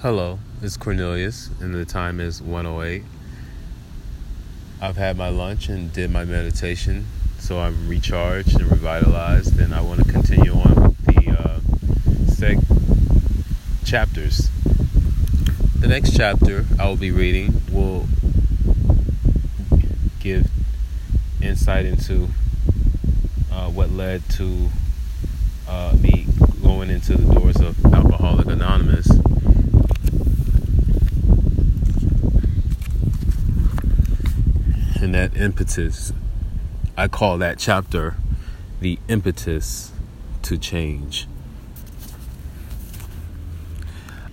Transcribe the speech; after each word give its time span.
Hello, 0.00 0.38
it's 0.62 0.76
Cornelius, 0.76 1.50
and 1.60 1.74
the 1.74 1.84
time 1.84 2.20
is 2.20 2.40
108. 2.40 3.02
I've 4.80 4.96
had 4.96 5.16
my 5.16 5.28
lunch 5.28 5.68
and 5.68 5.92
did 5.92 6.12
my 6.12 6.24
meditation, 6.24 7.06
so 7.40 7.58
I'm 7.58 7.88
recharged 7.88 8.60
and 8.60 8.70
revitalized, 8.70 9.58
and 9.58 9.74
I 9.74 9.80
want 9.80 10.04
to 10.04 10.12
continue 10.12 10.52
on 10.52 10.82
with 10.84 11.04
the 11.04 11.30
uh, 11.32 11.58
seg- 12.30 12.64
chapters. 13.84 14.50
The 15.80 15.88
next 15.88 16.16
chapter 16.16 16.64
I 16.78 16.86
will 16.86 16.94
be 16.94 17.10
reading 17.10 17.60
will 17.72 18.06
give 20.20 20.48
insight 21.42 21.86
into 21.86 22.28
uh, 23.50 23.68
what 23.68 23.90
led 23.90 24.22
to 24.30 24.68
uh, 25.68 25.96
me 26.00 26.28
going 26.62 26.88
into 26.88 27.16
the 27.16 27.34
doors 27.34 27.60
of 27.60 27.84
Alcoholic 27.86 28.46
Anonymous 28.46 29.10
and 35.08 35.14
that 35.14 35.40
impetus, 35.40 36.12
I 36.94 37.08
call 37.08 37.38
that 37.38 37.58
chapter 37.58 38.16
the 38.80 38.98
impetus 39.08 39.90
to 40.42 40.58
change. 40.58 41.26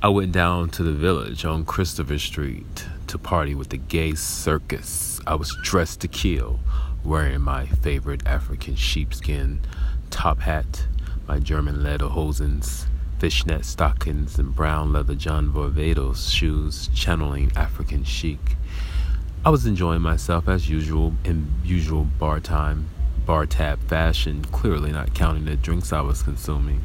I 0.03 0.09
went 0.09 0.33
down 0.33 0.71
to 0.71 0.83
the 0.83 0.91
village 0.91 1.45
on 1.45 1.63
Christopher 1.63 2.19
Street 2.19 2.87
to 3.07 3.17
party 3.17 3.55
with 3.55 3.69
the 3.69 3.77
gay 3.77 4.15
circus. 4.15 5.21
I 5.25 5.35
was 5.35 5.55
dressed 5.63 6.01
to 6.01 6.09
kill, 6.09 6.59
wearing 7.05 7.39
my 7.39 7.67
favorite 7.67 8.27
African 8.27 8.75
sheepskin 8.75 9.61
top 10.09 10.39
hat, 10.39 10.87
my 11.25 11.39
German 11.39 11.83
leather 11.83 12.09
lederhosens, 12.09 12.87
fishnet 13.17 13.63
stockings, 13.63 14.37
and 14.37 14.53
brown 14.53 14.91
leather 14.91 15.15
John 15.15 15.53
Varvatos 15.53 16.29
shoes, 16.29 16.89
channeling 16.93 17.53
African 17.55 18.03
chic. 18.03 18.57
I 19.45 19.49
was 19.49 19.67
enjoying 19.67 20.01
myself 20.01 20.47
as 20.47 20.71
usual 20.71 21.13
in 21.23 21.53
usual 21.63 22.03
bar 22.03 22.39
time, 22.39 22.89
bar 23.27 23.45
tab 23.45 23.79
fashion, 23.81 24.43
clearly 24.45 24.91
not 24.91 25.13
counting 25.13 25.45
the 25.45 25.55
drinks 25.55 25.93
I 25.93 26.01
was 26.01 26.23
consuming. 26.23 26.81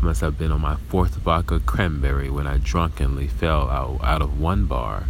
I 0.00 0.04
must 0.06 0.22
have 0.22 0.38
been 0.38 0.50
on 0.50 0.62
my 0.62 0.76
fourth 0.88 1.16
vodka 1.16 1.60
cranberry 1.60 2.30
when 2.30 2.46
I 2.46 2.56
drunkenly 2.56 3.28
fell 3.28 3.68
out, 3.68 4.02
out 4.02 4.22
of 4.22 4.40
one 4.40 4.64
bar 4.64 5.04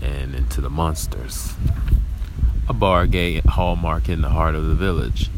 and 0.00 0.34
into 0.34 0.62
the 0.62 0.70
monsters. 0.70 1.52
A 2.66 2.72
bar 2.72 3.06
gay 3.06 3.40
hallmark 3.40 4.08
in 4.08 4.22
the 4.22 4.30
heart 4.30 4.54
of 4.54 4.64
the 4.68 4.74
village. 4.74 5.28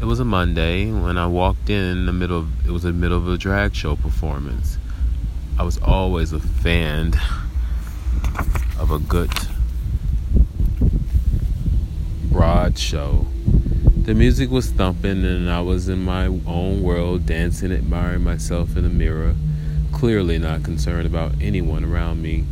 It 0.00 0.06
was 0.06 0.18
a 0.18 0.24
Monday 0.24 0.90
when 0.90 1.18
I 1.18 1.28
walked 1.28 1.70
in 1.70 2.06
the 2.06 2.12
middle 2.12 2.38
of, 2.38 2.66
it 2.66 2.72
was 2.72 2.82
the 2.82 2.92
middle 2.92 3.18
of 3.18 3.28
a 3.28 3.38
drag 3.38 3.76
show 3.76 3.94
performance. 3.94 4.76
I 5.56 5.62
was 5.62 5.78
always 5.78 6.32
a 6.32 6.40
fan 6.40 7.14
of 8.76 8.90
a 8.90 8.98
good 8.98 9.30
broad 12.30 12.78
show. 12.78 13.26
The 14.04 14.14
music 14.14 14.50
was 14.50 14.70
thumping, 14.70 15.24
and 15.24 15.50
I 15.50 15.60
was 15.62 15.88
in 15.88 16.04
my 16.04 16.26
own 16.26 16.80
world, 16.80 17.26
dancing, 17.26 17.72
admiring 17.72 18.22
myself 18.22 18.76
in 18.76 18.84
the 18.84 18.88
mirror, 18.88 19.34
clearly 19.92 20.38
not 20.38 20.62
concerned 20.62 21.06
about 21.06 21.32
anyone 21.40 21.84
around 21.84 22.22
me. 22.22 22.44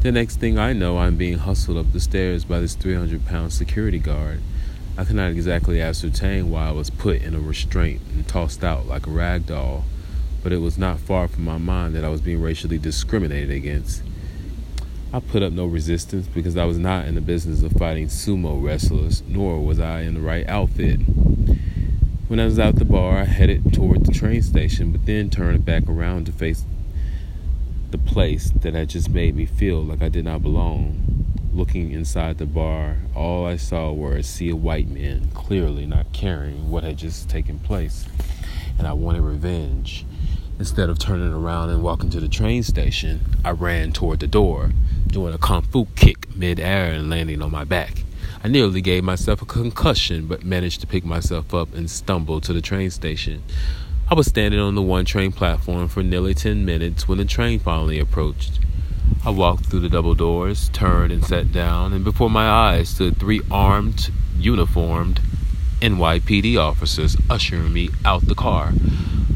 The 0.00 0.12
next 0.12 0.36
thing 0.36 0.58
I 0.58 0.72
know, 0.72 0.96
I'm 0.96 1.16
being 1.16 1.38
hustled 1.38 1.76
up 1.76 1.92
the 1.92 2.00
stairs 2.00 2.46
by 2.46 2.58
this 2.58 2.74
300 2.74 3.26
pound 3.26 3.52
security 3.52 3.98
guard. 3.98 4.40
I 4.96 5.04
cannot 5.04 5.32
exactly 5.32 5.80
ascertain 5.80 6.50
why 6.50 6.68
I 6.68 6.72
was 6.72 6.88
put 6.88 7.20
in 7.20 7.34
a 7.34 7.40
restraint 7.40 8.00
and 8.14 8.26
tossed 8.26 8.64
out 8.64 8.86
like 8.86 9.06
a 9.06 9.10
rag 9.10 9.44
doll, 9.46 9.84
but 10.42 10.52
it 10.52 10.62
was 10.62 10.78
not 10.78 11.00
far 11.00 11.28
from 11.28 11.44
my 11.44 11.58
mind 11.58 11.94
that 11.94 12.04
I 12.04 12.08
was 12.08 12.22
being 12.22 12.40
racially 12.40 12.78
discriminated 12.78 13.50
against. 13.50 14.02
I 15.12 15.20
put 15.20 15.42
up 15.42 15.52
no 15.52 15.66
resistance 15.66 16.26
because 16.26 16.56
I 16.56 16.64
was 16.64 16.78
not 16.78 17.06
in 17.06 17.14
the 17.14 17.20
business 17.20 17.62
of 17.62 17.72
fighting 17.72 18.08
sumo 18.08 18.62
wrestlers, 18.62 19.22
nor 19.28 19.64
was 19.64 19.78
I 19.78 20.00
in 20.00 20.14
the 20.14 20.20
right 20.20 20.46
outfit. 20.48 21.00
When 22.26 22.40
I 22.40 22.44
was 22.44 22.58
out 22.58 22.74
the 22.74 22.84
bar, 22.84 23.18
I 23.18 23.24
headed 23.24 23.72
toward 23.72 24.04
the 24.04 24.12
train 24.12 24.42
station, 24.42 24.90
but 24.90 25.06
then 25.06 25.30
turned 25.30 25.64
back 25.64 25.84
around 25.88 26.26
to 26.26 26.32
face 26.32 26.64
the 27.92 27.98
place 27.98 28.50
that 28.50 28.74
had 28.74 28.88
just 28.88 29.08
made 29.08 29.36
me 29.36 29.46
feel 29.46 29.80
like 29.80 30.02
I 30.02 30.08
did 30.08 30.24
not 30.24 30.42
belong. 30.42 31.24
Looking 31.52 31.92
inside 31.92 32.38
the 32.38 32.44
bar, 32.44 32.96
all 33.14 33.46
I 33.46 33.56
saw 33.56 33.92
were 33.92 34.16
a 34.16 34.24
sea 34.24 34.50
of 34.50 34.62
white 34.62 34.88
men, 34.88 35.30
clearly 35.32 35.86
not 35.86 36.12
caring 36.12 36.68
what 36.68 36.82
had 36.82 36.98
just 36.98 37.28
taken 37.30 37.60
place, 37.60 38.06
and 38.76 38.88
I 38.88 38.92
wanted 38.92 39.22
revenge. 39.22 40.04
Instead 40.58 40.88
of 40.88 40.98
turning 40.98 41.34
around 41.34 41.68
and 41.68 41.82
walking 41.82 42.08
to 42.08 42.18
the 42.18 42.28
train 42.28 42.62
station, 42.62 43.20
I 43.44 43.50
ran 43.50 43.92
toward 43.92 44.20
the 44.20 44.26
door, 44.26 44.70
doing 45.06 45.34
a 45.34 45.38
kung 45.38 45.60
fu 45.60 45.86
kick 45.96 46.34
mid-air 46.34 46.92
and 46.92 47.10
landing 47.10 47.42
on 47.42 47.50
my 47.50 47.64
back. 47.64 48.04
I 48.42 48.48
nearly 48.48 48.80
gave 48.80 49.04
myself 49.04 49.42
a 49.42 49.44
concussion, 49.44 50.26
but 50.26 50.44
managed 50.44 50.80
to 50.80 50.86
pick 50.86 51.04
myself 51.04 51.52
up 51.52 51.74
and 51.74 51.90
stumble 51.90 52.40
to 52.40 52.54
the 52.54 52.62
train 52.62 52.90
station. 52.90 53.42
I 54.10 54.14
was 54.14 54.28
standing 54.28 54.58
on 54.58 54.74
the 54.74 54.82
one 54.82 55.04
train 55.04 55.30
platform 55.30 55.88
for 55.88 56.02
nearly 56.02 56.32
10 56.32 56.64
minutes 56.64 57.06
when 57.06 57.18
the 57.18 57.26
train 57.26 57.58
finally 57.58 57.98
approached. 57.98 58.58
I 59.26 59.30
walked 59.30 59.66
through 59.66 59.80
the 59.80 59.90
double 59.90 60.14
doors, 60.14 60.70
turned 60.70 61.12
and 61.12 61.22
sat 61.22 61.52
down, 61.52 61.92
and 61.92 62.02
before 62.02 62.30
my 62.30 62.48
eyes 62.48 62.88
stood 62.88 63.18
three 63.18 63.42
armed, 63.50 64.10
uniformed 64.38 65.20
NYPD 65.82 66.56
officers 66.56 67.14
ushering 67.28 67.74
me 67.74 67.90
out 68.06 68.26
the 68.26 68.34
car. 68.34 68.72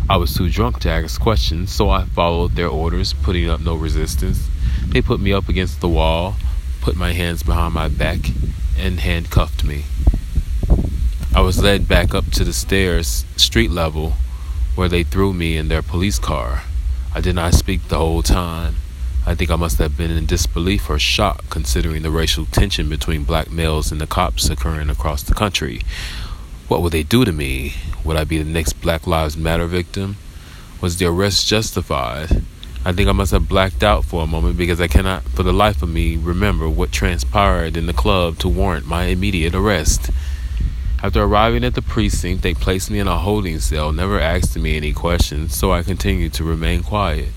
I 0.08 0.16
was 0.16 0.34
too 0.34 0.50
drunk 0.50 0.80
to 0.80 0.90
ask 0.90 1.20
questions, 1.20 1.72
so 1.72 1.90
I 1.90 2.04
followed 2.04 2.52
their 2.52 2.68
orders, 2.68 3.12
putting 3.12 3.48
up 3.48 3.60
no 3.60 3.74
resistance. 3.74 4.48
They 4.86 5.02
put 5.02 5.20
me 5.20 5.32
up 5.32 5.48
against 5.48 5.80
the 5.80 5.88
wall, 5.88 6.36
put 6.80 6.96
my 6.96 7.12
hands 7.12 7.42
behind 7.42 7.74
my 7.74 7.88
back, 7.88 8.18
and 8.78 9.00
handcuffed 9.00 9.64
me. 9.64 9.84
I 11.34 11.42
was 11.42 11.62
led 11.62 11.86
back 11.86 12.12
up 12.14 12.30
to 12.32 12.44
the 12.44 12.52
stairs, 12.52 13.24
street 13.36 13.70
level, 13.70 14.14
where 14.74 14.88
they 14.88 15.04
threw 15.04 15.32
me 15.32 15.56
in 15.56 15.68
their 15.68 15.82
police 15.82 16.18
car. 16.18 16.62
I 17.14 17.20
did 17.20 17.34
not 17.34 17.54
speak 17.54 17.88
the 17.88 17.98
whole 17.98 18.22
time. 18.22 18.76
I 19.26 19.34
think 19.34 19.50
I 19.50 19.56
must 19.56 19.78
have 19.78 19.96
been 19.96 20.10
in 20.10 20.26
disbelief 20.26 20.88
or 20.88 20.98
shock 20.98 21.44
considering 21.50 22.02
the 22.02 22.10
racial 22.10 22.46
tension 22.46 22.88
between 22.88 23.24
black 23.24 23.50
males 23.50 23.92
and 23.92 24.00
the 24.00 24.06
cops 24.06 24.48
occurring 24.48 24.90
across 24.90 25.22
the 25.22 25.34
country. 25.34 25.82
What 26.70 26.82
would 26.82 26.92
they 26.92 27.02
do 27.02 27.24
to 27.24 27.32
me? 27.32 27.74
Would 28.04 28.16
I 28.16 28.22
be 28.22 28.38
the 28.38 28.48
next 28.48 28.74
Black 28.74 29.04
Lives 29.04 29.36
Matter 29.36 29.66
victim? 29.66 30.18
Was 30.80 30.98
the 30.98 31.06
arrest 31.06 31.48
justified? 31.48 32.44
I 32.84 32.92
think 32.92 33.08
I 33.08 33.12
must 33.12 33.32
have 33.32 33.48
blacked 33.48 33.82
out 33.82 34.04
for 34.04 34.22
a 34.22 34.26
moment 34.28 34.56
because 34.56 34.80
I 34.80 34.86
cannot, 34.86 35.24
for 35.24 35.42
the 35.42 35.52
life 35.52 35.82
of 35.82 35.88
me, 35.88 36.16
remember 36.16 36.68
what 36.68 36.92
transpired 36.92 37.76
in 37.76 37.86
the 37.86 37.92
club 37.92 38.38
to 38.38 38.48
warrant 38.48 38.86
my 38.86 39.06
immediate 39.06 39.52
arrest. 39.52 40.10
After 41.02 41.24
arriving 41.24 41.64
at 41.64 41.74
the 41.74 41.82
precinct, 41.82 42.44
they 42.44 42.54
placed 42.54 42.88
me 42.88 43.00
in 43.00 43.08
a 43.08 43.18
holding 43.18 43.58
cell, 43.58 43.92
never 43.92 44.20
asked 44.20 44.56
me 44.56 44.76
any 44.76 44.92
questions, 44.92 45.56
so 45.56 45.72
I 45.72 45.82
continued 45.82 46.34
to 46.34 46.44
remain 46.44 46.84
quiet. 46.84 47.30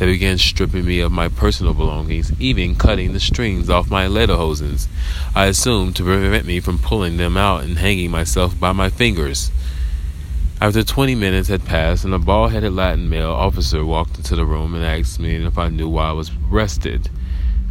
They 0.00 0.06
began 0.06 0.38
stripping 0.38 0.86
me 0.86 1.00
of 1.00 1.12
my 1.12 1.28
personal 1.28 1.74
belongings, 1.74 2.32
even 2.40 2.74
cutting 2.74 3.12
the 3.12 3.20
strings 3.20 3.68
off 3.68 3.90
my 3.90 4.06
lederhosens, 4.06 4.88
I 5.34 5.44
assumed 5.44 5.94
to 5.96 6.04
prevent 6.04 6.46
me 6.46 6.58
from 6.60 6.78
pulling 6.78 7.18
them 7.18 7.36
out 7.36 7.64
and 7.64 7.76
hanging 7.76 8.10
myself 8.10 8.58
by 8.58 8.72
my 8.72 8.88
fingers. 8.88 9.50
After 10.58 10.82
20 10.82 11.14
minutes 11.16 11.48
had 11.48 11.66
passed, 11.66 12.06
and 12.06 12.14
a 12.14 12.18
bald 12.18 12.52
headed 12.52 12.72
Latin 12.72 13.10
male 13.10 13.30
officer 13.30 13.84
walked 13.84 14.16
into 14.16 14.34
the 14.34 14.46
room 14.46 14.74
and 14.74 14.82
asked 14.82 15.20
me 15.20 15.34
if 15.34 15.58
I 15.58 15.68
knew 15.68 15.90
why 15.90 16.08
I 16.08 16.12
was 16.12 16.30
arrested. 16.50 17.10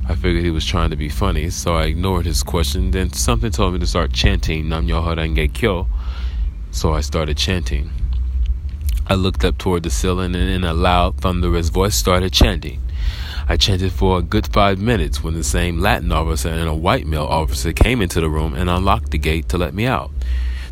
I 0.07 0.13
figured 0.13 0.43
he 0.43 0.51
was 0.51 0.67
trying 0.67 0.91
to 0.91 0.95
be 0.95 1.09
funny, 1.09 1.49
so 1.49 1.77
I 1.77 1.85
ignored 1.85 2.27
his 2.27 2.43
question. 2.43 2.91
Then 2.91 3.11
something 3.11 3.49
told 3.49 3.73
me 3.73 3.79
to 3.79 3.87
start 3.87 4.13
chanting 4.13 4.69
Nam 4.69 4.87
Myoho 4.87 5.51
Kyo, 5.51 5.87
so 6.69 6.93
I 6.93 7.01
started 7.01 7.37
chanting. 7.37 7.89
I 9.11 9.15
looked 9.15 9.43
up 9.43 9.57
toward 9.57 9.81
the 9.81 9.89
ceiling 9.89 10.35
and 10.35 10.51
in 10.51 10.63
a 10.63 10.71
loud, 10.71 11.17
thunderous 11.17 11.69
voice 11.69 11.95
started 11.95 12.31
chanting. 12.31 12.79
I 13.47 13.57
chanted 13.57 13.91
for 13.91 14.19
a 14.19 14.21
good 14.21 14.45
five 14.53 14.77
minutes 14.77 15.23
when 15.23 15.33
the 15.33 15.43
same 15.43 15.79
Latin 15.79 16.11
officer 16.11 16.49
and 16.49 16.69
a 16.69 16.75
white 16.75 17.07
male 17.07 17.25
officer 17.25 17.73
came 17.73 18.03
into 18.03 18.21
the 18.21 18.29
room 18.29 18.53
and 18.53 18.69
unlocked 18.69 19.09
the 19.09 19.17
gate 19.17 19.49
to 19.49 19.57
let 19.57 19.73
me 19.73 19.87
out. 19.87 20.11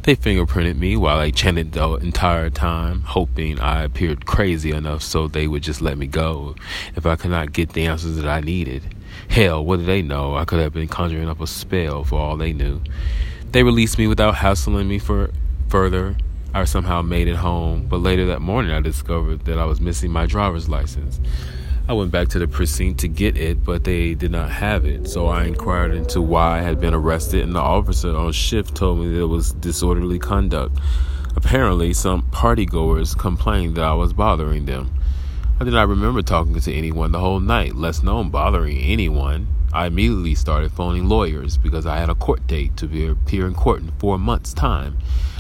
They 0.04 0.16
fingerprinted 0.16 0.78
me 0.78 0.96
while 0.96 1.18
I 1.18 1.32
chanted 1.32 1.72
the 1.72 1.96
entire 1.96 2.52
time, 2.52 3.02
hoping 3.02 3.60
I 3.60 3.82
appeared 3.82 4.28
crazy 4.28 4.72
enough 4.72 5.02
so 5.02 5.28
they 5.28 5.48
would 5.48 5.64
just 5.64 5.82
let 5.82 5.98
me 5.98 6.06
go 6.06 6.56
if 6.96 7.08
I 7.08 7.16
could 7.16 7.32
not 7.32 7.54
get 7.54 7.74
the 7.74 7.88
answers 7.88 8.18
that 8.18 8.28
I 8.28 8.42
needed. 8.42 8.84
Hell, 9.30 9.66
what 9.66 9.78
did 9.78 9.88
they 9.88 10.04
know? 10.04 10.36
I 10.36 10.46
could 10.46 10.60
have 10.60 10.74
been 10.74 10.88
conjuring 10.88 11.28
up 11.28 11.42
a 11.42 11.48
spell 11.48 12.04
for 12.04 12.20
all 12.20 12.38
they 12.38 12.54
knew. 12.54 12.82
They 13.52 13.64
released 13.64 13.98
me 13.98 14.06
without 14.06 14.36
hassling 14.36 14.88
me 14.88 15.00
for 15.00 15.32
further 15.70 16.16
I 16.58 16.64
somehow 16.64 17.04
made 17.04 17.28
it 17.28 17.36
home, 17.36 17.86
but 17.88 17.98
later 17.98 18.26
that 18.26 18.42
morning 18.42 18.72
I 18.72 18.82
discovered 18.82 19.46
that 19.46 19.60
I 19.60 19.66
was 19.66 19.80
missing 19.80 20.10
my 20.10 20.26
driver's 20.26 20.68
license. 20.68 21.20
I 21.88 21.94
went 21.94 22.10
back 22.10 22.30
to 22.30 22.40
the 22.40 22.48
precinct 22.48 23.00
to 23.02 23.08
get 23.08 23.38
it, 23.38 23.64
but 23.64 23.84
they 23.84 24.16
did 24.16 24.32
not 24.32 24.50
have 24.50 24.84
it. 24.84 25.08
So 25.08 25.28
I 25.28 25.44
inquired 25.44 25.94
into 25.94 26.20
why 26.20 26.58
I 26.58 26.62
had 26.64 26.80
been 26.80 26.96
arrested, 26.96 27.44
and 27.44 27.54
the 27.54 27.60
officer 27.60 28.10
on 28.16 28.32
shift 28.32 28.74
told 28.74 28.98
me 28.98 29.08
that 29.14 29.20
it 29.20 29.26
was 29.26 29.54
disorderly 29.54 30.18
conduct. 30.18 30.80
Apparently, 31.36 31.94
some 31.94 32.24
partygoers 32.32 33.16
complained 33.16 33.76
that 33.76 33.84
I 33.84 33.94
was 33.94 34.12
bothering 34.12 34.66
them. 34.66 34.92
I 35.60 35.64
did 35.64 35.74
not 35.74 35.88
remember 35.88 36.24
talking 36.24 36.60
to 36.60 36.74
anyone 36.74 37.12
the 37.12 37.20
whole 37.20 37.40
night, 37.40 37.76
less 37.76 38.02
known 38.02 38.32
bothering 38.32 38.80
anyone. 38.80 39.46
I 39.72 39.86
immediately 39.86 40.34
started 40.34 40.72
phoning 40.72 41.08
lawyers 41.08 41.56
because 41.56 41.86
I 41.86 42.00
had 42.00 42.10
a 42.10 42.16
court 42.16 42.48
date 42.48 42.76
to 42.78 43.12
appear 43.12 43.46
in 43.46 43.54
court 43.54 43.82
in 43.82 43.92
four 44.00 44.18
months' 44.18 44.56
time. 44.56 44.98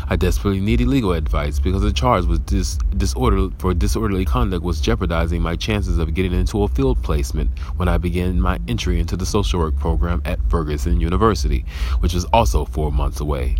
I 0.09 0.15
desperately 0.15 0.62
needed 0.62 0.88
legal 0.88 1.12
advice 1.12 1.59
because 1.59 1.81
the 1.81 1.92
charge 1.92 2.24
was 2.25 2.39
dis- 2.39 2.77
disorder 2.95 3.50
for 3.57 3.74
disorderly 3.74 4.24
conduct 4.24 4.63
was 4.63 4.80
jeopardizing 4.80 5.42
my 5.42 5.57
chances 5.57 5.98
of 5.98 6.13
getting 6.13 6.31
into 6.31 6.63
a 6.63 6.69
field 6.69 7.04
placement 7.04 7.59
when 7.75 7.89
I 7.89 7.98
began 7.98 8.39
my 8.39 8.57
entry 8.69 9.01
into 9.01 9.18
the 9.18 9.25
social 9.25 9.59
work 9.59 9.75
program 9.75 10.21
at 10.24 10.39
Ferguson 10.50 11.01
University, 11.01 11.65
which 12.00 12.13
was 12.13 12.24
also 12.31 12.63
four 12.63 12.89
months 12.89 13.19
away. 13.19 13.57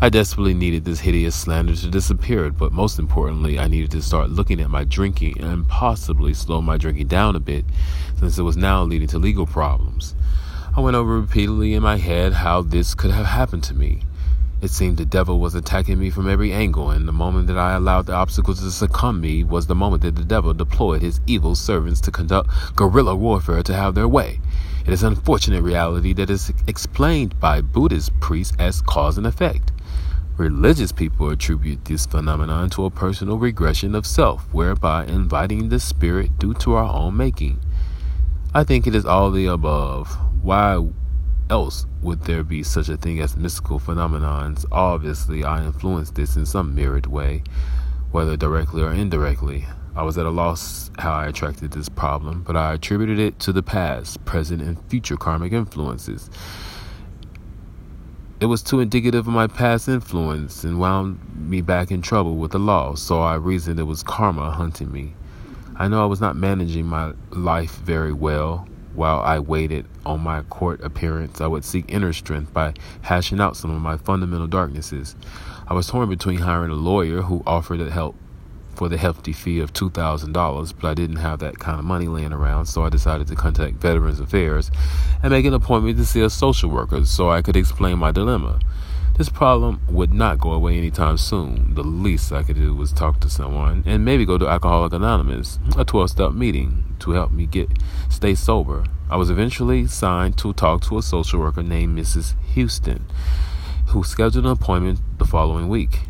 I 0.00 0.08
desperately 0.08 0.54
needed 0.54 0.84
this 0.84 1.00
hideous 1.00 1.34
slander 1.34 1.74
to 1.74 1.90
disappear, 1.90 2.50
but 2.50 2.70
most 2.70 3.00
importantly, 3.00 3.58
I 3.58 3.66
needed 3.66 3.90
to 3.90 4.02
start 4.02 4.30
looking 4.30 4.60
at 4.60 4.70
my 4.70 4.84
drinking 4.84 5.40
and 5.40 5.66
possibly 5.66 6.32
slow 6.32 6.60
my 6.60 6.76
drinking 6.76 7.08
down 7.08 7.34
a 7.34 7.40
bit, 7.40 7.64
since 8.20 8.38
it 8.38 8.42
was 8.42 8.56
now 8.56 8.84
leading 8.84 9.08
to 9.08 9.18
legal 9.18 9.46
problems. 9.46 10.14
I 10.76 10.80
went 10.80 10.96
over 10.96 11.18
repeatedly 11.18 11.74
in 11.74 11.82
my 11.82 11.96
head 11.96 12.34
how 12.34 12.62
this 12.62 12.94
could 12.94 13.10
have 13.10 13.26
happened 13.26 13.64
to 13.64 13.74
me. 13.74 14.02
It 14.62 14.70
seemed 14.70 14.96
the 14.96 15.04
devil 15.04 15.38
was 15.38 15.54
attacking 15.54 15.98
me 15.98 16.08
from 16.08 16.28
every 16.28 16.50
angle, 16.50 16.90
and 16.90 17.06
the 17.06 17.12
moment 17.12 17.46
that 17.48 17.58
I 17.58 17.74
allowed 17.74 18.06
the 18.06 18.14
obstacles 18.14 18.60
to 18.60 18.70
succumb 18.70 19.20
me 19.20 19.44
was 19.44 19.66
the 19.66 19.74
moment 19.74 20.02
that 20.02 20.16
the 20.16 20.24
devil 20.24 20.54
deployed 20.54 21.02
his 21.02 21.20
evil 21.26 21.54
servants 21.54 22.00
to 22.02 22.10
conduct 22.10 22.48
guerrilla 22.74 23.14
warfare 23.14 23.62
to 23.62 23.74
have 23.74 23.94
their 23.94 24.08
way. 24.08 24.40
It 24.86 24.92
is 24.94 25.02
an 25.02 25.12
unfortunate 25.12 25.62
reality 25.62 26.14
that 26.14 26.30
is 26.30 26.52
explained 26.66 27.38
by 27.38 27.60
Buddhist 27.60 28.18
priests 28.18 28.56
as 28.58 28.80
cause 28.80 29.18
and 29.18 29.26
effect. 29.26 29.72
Religious 30.38 30.90
people 30.90 31.28
attribute 31.28 31.84
this 31.84 32.06
phenomenon 32.06 32.70
to 32.70 32.86
a 32.86 32.90
personal 32.90 33.36
regression 33.38 33.94
of 33.94 34.06
self, 34.06 34.42
whereby 34.54 35.04
inviting 35.04 35.68
the 35.68 35.80
spirit 35.80 36.38
due 36.38 36.54
to 36.54 36.74
our 36.74 36.92
own 36.94 37.14
making. 37.16 37.60
I 38.54 38.64
think 38.64 38.86
it 38.86 38.94
is 38.94 39.04
all 39.04 39.30
the 39.30 39.46
above. 39.46 40.16
Why 40.42 40.78
else 41.50 41.86
would 42.02 42.22
there 42.22 42.42
be 42.42 42.62
such 42.62 42.88
a 42.88 42.96
thing 42.96 43.20
as 43.20 43.36
mystical 43.36 43.78
phenomenons? 43.78 44.64
Obviously, 44.72 45.44
I 45.44 45.64
influenced 45.64 46.14
this 46.14 46.36
in 46.36 46.46
some 46.46 46.74
mirrored 46.74 47.06
way, 47.06 47.42
whether 48.10 48.36
directly 48.36 48.82
or 48.82 48.92
indirectly. 48.92 49.66
I 49.94 50.02
was 50.02 50.18
at 50.18 50.26
a 50.26 50.30
loss 50.30 50.90
how 50.98 51.12
I 51.12 51.26
attracted 51.26 51.70
this 51.70 51.88
problem, 51.88 52.42
but 52.42 52.56
I 52.56 52.74
attributed 52.74 53.18
it 53.18 53.38
to 53.40 53.52
the 53.52 53.62
past, 53.62 54.24
present, 54.24 54.60
and 54.60 54.78
future 54.90 55.16
karmic 55.16 55.52
influences. 55.52 56.28
It 58.38 58.46
was 58.46 58.62
too 58.62 58.80
indicative 58.80 59.26
of 59.26 59.32
my 59.32 59.46
past 59.46 59.88
influence 59.88 60.64
and 60.64 60.78
wound 60.78 61.18
me 61.34 61.62
back 61.62 61.90
in 61.90 62.02
trouble 62.02 62.36
with 62.36 62.50
the 62.50 62.58
law, 62.58 62.94
so 62.94 63.22
I 63.22 63.36
reasoned 63.36 63.80
it 63.80 63.84
was 63.84 64.02
karma 64.02 64.50
hunting 64.50 64.92
me. 64.92 65.14
I 65.76 65.88
know 65.88 66.02
I 66.02 66.06
was 66.06 66.20
not 66.20 66.36
managing 66.36 66.86
my 66.86 67.14
life 67.30 67.76
very 67.76 68.12
well. 68.12 68.68
While 68.96 69.20
I 69.20 69.38
waited 69.40 69.84
on 70.06 70.20
my 70.20 70.40
court 70.40 70.80
appearance, 70.80 71.42
I 71.42 71.46
would 71.46 71.66
seek 71.66 71.84
inner 71.88 72.14
strength 72.14 72.54
by 72.54 72.72
hashing 73.02 73.40
out 73.42 73.54
some 73.54 73.70
of 73.70 73.82
my 73.82 73.98
fundamental 73.98 74.46
darknesses. 74.46 75.14
I 75.68 75.74
was 75.74 75.86
torn 75.86 76.08
between 76.08 76.38
hiring 76.38 76.70
a 76.70 76.76
lawyer 76.76 77.20
who 77.20 77.42
offered 77.46 77.80
help 77.90 78.16
for 78.74 78.88
the 78.88 78.96
hefty 78.96 79.34
fee 79.34 79.60
of 79.60 79.74
$2,000, 79.74 80.74
but 80.80 80.88
I 80.88 80.94
didn't 80.94 81.16
have 81.16 81.40
that 81.40 81.58
kind 81.58 81.78
of 81.78 81.84
money 81.84 82.08
laying 82.08 82.32
around, 82.32 82.66
so 82.66 82.84
I 82.84 82.88
decided 82.88 83.26
to 83.26 83.34
contact 83.34 83.76
Veterans 83.76 84.18
Affairs 84.18 84.70
and 85.22 85.30
make 85.30 85.44
an 85.44 85.52
appointment 85.52 85.98
to 85.98 86.06
see 86.06 86.22
a 86.22 86.30
social 86.30 86.70
worker 86.70 87.04
so 87.04 87.30
I 87.30 87.42
could 87.42 87.56
explain 87.56 87.98
my 87.98 88.12
dilemma. 88.12 88.60
This 89.16 89.30
problem 89.30 89.80
would 89.88 90.12
not 90.12 90.38
go 90.38 90.52
away 90.52 90.76
anytime 90.76 91.16
soon. 91.16 91.72
The 91.72 91.82
least 91.82 92.32
I 92.32 92.42
could 92.42 92.56
do 92.56 92.74
was 92.74 92.92
talk 92.92 93.18
to 93.20 93.30
someone 93.30 93.82
and 93.86 94.04
maybe 94.04 94.26
go 94.26 94.36
to 94.36 94.46
Alcoholic 94.46 94.92
Anonymous, 94.92 95.58
a 95.74 95.86
12 95.86 96.10
step 96.10 96.32
meeting 96.32 96.84
to 96.98 97.12
help 97.12 97.32
me 97.32 97.46
get 97.46 97.70
stay 98.10 98.34
sober. 98.34 98.84
I 99.08 99.16
was 99.16 99.30
eventually 99.30 99.86
signed 99.86 100.36
to 100.38 100.52
talk 100.52 100.82
to 100.82 100.98
a 100.98 101.02
social 101.02 101.40
worker 101.40 101.62
named 101.62 101.98
Mrs. 101.98 102.34
Houston, 102.52 103.06
who 103.86 104.04
scheduled 104.04 104.44
an 104.44 104.50
appointment 104.50 105.00
the 105.16 105.24
following 105.24 105.70
week. 105.70 106.00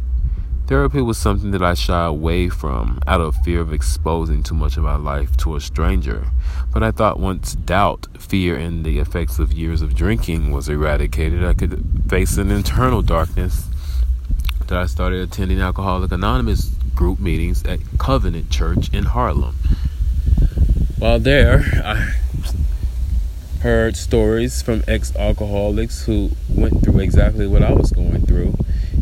Therapy 0.67 1.01
was 1.01 1.17
something 1.17 1.53
that 1.53 1.63
I 1.63 1.75
shy 1.75 2.07
away 2.07 2.49
from 2.49 2.99
out 3.07 3.21
of 3.21 3.37
fear 3.37 3.61
of 3.61 3.73
exposing 3.73 4.43
too 4.43 4.57
much 4.57 4.77
of 4.77 4.83
my 4.83 4.97
life 4.97 5.37
to 5.39 5.55
a 5.55 5.61
stranger. 5.61 6.27
But 6.73 6.83
I 6.83 6.91
thought 6.91 7.21
once 7.21 7.55
doubt, 7.55 8.09
fear, 8.19 8.57
and 8.57 8.85
the 8.85 8.99
effects 8.99 9.39
of 9.39 9.53
years 9.53 9.81
of 9.81 9.95
drinking 9.95 10.51
was 10.51 10.69
eradicated, 10.69 11.45
I 11.45 11.55
could 11.55 11.85
face 12.09 12.37
an 12.37 12.51
internal 12.51 13.01
darkness 13.01 13.69
that 14.67 14.77
I 14.77 14.87
started 14.87 15.21
attending 15.21 15.61
Alcoholic 15.61 16.11
Anonymous 16.11 16.75
group 16.97 17.21
meetings 17.21 17.63
at 17.63 17.79
Covenant 17.99 18.51
Church 18.51 18.93
in 18.93 19.05
Harlem. 19.05 19.55
While 20.99 21.21
there, 21.21 21.63
I 21.85 22.15
heard 23.63 23.97
stories 23.97 24.63
from 24.63 24.83
ex 24.89 25.15
alcoholics 25.15 26.07
who 26.07 26.33
went 26.49 26.83
through 26.83 26.99
exactly 26.99 27.47
what 27.47 27.63
I 27.63 27.73
was 27.73 27.93
going 27.93 28.27
through 28.27 28.57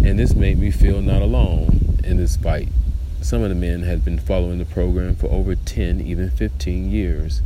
and 0.05 0.19
this 0.19 0.35
made 0.35 0.59
me 0.59 0.71
feel 0.71 1.01
not 1.01 1.23
alone 1.23 1.99
in 2.05 2.19
this 2.19 2.37
fight. 2.37 2.69
Some 3.23 3.43
of 3.43 3.49
the 3.49 3.55
men 3.55 3.85
had 3.85 4.05
been 4.05 4.19
following 4.19 4.59
the 4.59 4.67
program 4.67 5.17
for 5.17 5.29
over 5.29 5.55
10, 5.55 6.03
even 6.03 6.29
15 6.29 6.91
years. 6.91 7.41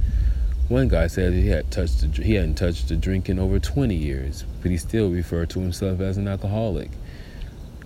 One 0.66 0.88
guy 0.88 1.06
said 1.06 1.32
he 1.32 1.46
had 1.46 1.70
touched 1.70 2.02
he 2.16 2.34
hadn't 2.34 2.56
touched 2.56 2.90
a 2.90 2.96
drink 2.96 3.28
in 3.28 3.38
over 3.38 3.60
20 3.60 3.94
years, 3.94 4.44
but 4.60 4.72
he 4.72 4.76
still 4.76 5.08
referred 5.08 5.50
to 5.50 5.60
himself 5.60 6.00
as 6.00 6.16
an 6.16 6.26
alcoholic. 6.26 6.90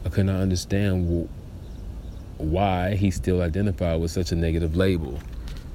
I 0.07 0.09
could 0.09 0.25
not 0.25 0.41
understand 0.41 1.29
why 2.39 2.95
he 2.95 3.11
still 3.11 3.43
identified 3.43 4.01
with 4.01 4.11
such 4.11 4.33
a 4.33 4.37
negative 4.37 4.75
label. 4.75 5.21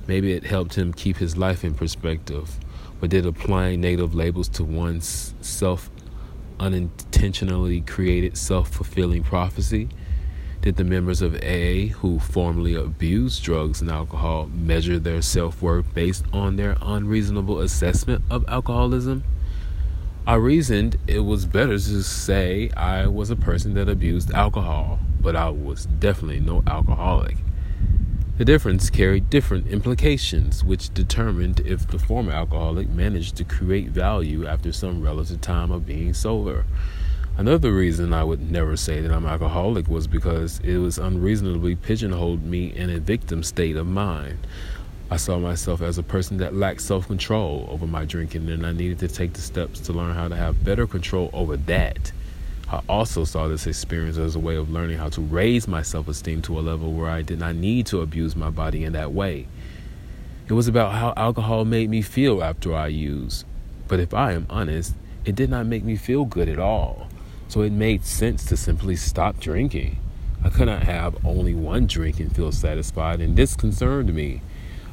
Maybe 0.08 0.34
it 0.34 0.44
helped 0.44 0.76
him 0.76 0.92
keep 0.92 1.18
his 1.18 1.38
life 1.38 1.64
in 1.64 1.76
perspective, 1.76 2.58
but 3.00 3.12
did 3.12 3.28
applying 3.28 3.80
negative 3.80 4.16
labels 4.16 4.50
to 4.50 4.64
one's 4.64 5.36
self 5.42 5.92
unintentionally 6.59 7.81
created 7.81 8.38
self 8.38 8.69
fulfilling 8.69 9.24
prophecy? 9.24 9.89
Did 10.62 10.75
the 10.75 10.83
members 10.83 11.21
of 11.21 11.36
AA 11.36 11.94
who 12.00 12.19
formerly 12.19 12.75
abused 12.75 13.44
drugs 13.44 13.80
and 13.80 13.89
alcohol 13.89 14.48
measure 14.48 15.00
their 15.00 15.21
self 15.21 15.62
worth 15.62 15.94
based 15.94 16.25
on 16.33 16.56
their 16.56 16.75
unreasonable 16.81 17.59
assessment 17.59 18.24
of 18.30 18.44
alcoholism? 18.48 19.24
I 20.25 20.36
reasoned 20.36 20.98
it 21.07 21.21
was 21.21 21.45
better 21.45 21.77
to 21.77 22.04
say 22.04 22.69
I 22.75 23.07
was 23.07 23.30
a 23.30 23.38
person 23.38 23.75
that 23.75 23.88
abused 23.88 24.31
alcohol, 24.31 25.00
but 25.21 25.38
I 25.38 25.50
was 25.50 25.86
definitely 25.86 26.42
no 26.42 26.63
alcoholic. 26.68 27.38
The 28.38 28.45
difference 28.45 28.92
carried 28.92 29.31
different 29.31 29.66
implications, 29.66 30.64
which 30.64 30.94
determined 30.94 31.59
if 31.62 31.88
the 31.88 31.97
former 31.97 32.31
alcoholic 32.31 32.88
managed 32.88 33.35
to 33.38 33.44
create 33.44 33.90
value 33.90 34.45
after 34.45 34.71
some 34.71 35.02
relative 35.02 35.42
time 35.42 35.71
of 35.71 35.88
being 35.88 36.14
sober. 36.14 36.64
Another 37.35 37.73
reason 37.73 38.14
I 38.14 38.23
would 38.23 38.52
never 38.52 38.78
say 38.78 39.02
that 39.02 39.12
I'm 39.12 39.26
alcoholic 39.26 39.88
was 39.88 40.06
because 40.06 40.59
it 40.59 40.78
was 40.78 41.00
unreasonably 41.00 41.76
pigeonholed 41.76 42.44
me 42.44 42.68
in 42.68 42.92
a 42.92 43.00
victim 43.00 43.42
state 43.42 43.76
of 43.76 43.88
mind. 43.88 44.38
I 45.09 45.18
saw 45.18 45.40
myself 45.40 45.81
as 45.81 45.97
a 45.97 46.04
person 46.04 46.38
that 46.38 46.54
lacked 46.54 46.81
self 46.81 47.07
control 47.07 47.66
over 47.71 47.88
my 47.88 48.06
drinking, 48.06 48.47
and 48.50 48.68
I 48.68 48.71
needed 48.71 49.00
to 49.00 49.07
take 49.07 49.33
the 49.33 49.42
steps 49.42 49.80
to 49.80 49.94
learn 49.94 50.14
how 50.14 50.28
to 50.28 50.35
have 50.35 50.64
better 50.64 50.85
control 50.85 51.31
over 51.33 51.57
that. 51.57 52.12
I 52.69 52.81
also 52.90 53.24
saw 53.24 53.47
this 53.47 53.66
experience 53.66 54.18
as 54.18 54.36
a 54.36 54.40
way 54.40 54.57
of 54.57 54.69
learning 54.69 54.97
how 54.97 55.07
to 55.09 55.21
raise 55.21 55.68
my 55.68 55.81
self 55.81 56.09
esteem 56.09 56.42
to 56.44 56.59
a 56.59 56.62
level 56.62 56.92
where 56.92 57.09
I 57.09 57.21
did 57.21 57.40
not 57.40 57.56
need 57.56 57.86
to 57.88 58.02
abuse 58.02 58.36
my 58.36 58.50
body 58.50 58.83
in 58.83 58.94
that 58.94 59.14
way. 59.14 59.47
It 60.50 60.54
was 60.54 60.68
about 60.68 60.94
how 60.94 61.14
alcohol 61.16 61.64
made 61.64 61.90
me 61.90 62.02
feel 62.02 62.44
after 62.44 62.74
I 62.76 62.88
used. 62.88 63.45
But 63.88 64.02
if 64.02 64.14
I 64.14 64.33
am 64.33 64.47
honest, 64.50 64.95
it 65.24 65.36
did 65.36 65.50
not 65.50 65.66
make 65.66 65.83
me 65.83 65.95
feel 65.95 66.26
good 66.26 66.50
at 66.50 66.59
all. 66.59 67.07
So 67.47 67.62
it 67.62 67.71
made 67.71 68.04
sense 68.04 68.44
to 68.45 68.57
simply 68.57 68.97
stop 68.97 69.40
drinking. 69.40 70.00
I 70.44 70.50
could 70.50 70.68
not 70.68 70.83
have 70.83 71.26
only 71.26 71.54
one 71.54 71.88
drink 71.88 72.19
and 72.19 72.33
feel 72.36 72.52
satisfied, 72.52 73.21
and 73.21 73.36
this 73.38 73.56
concerned 73.56 74.14
me. 74.14 74.42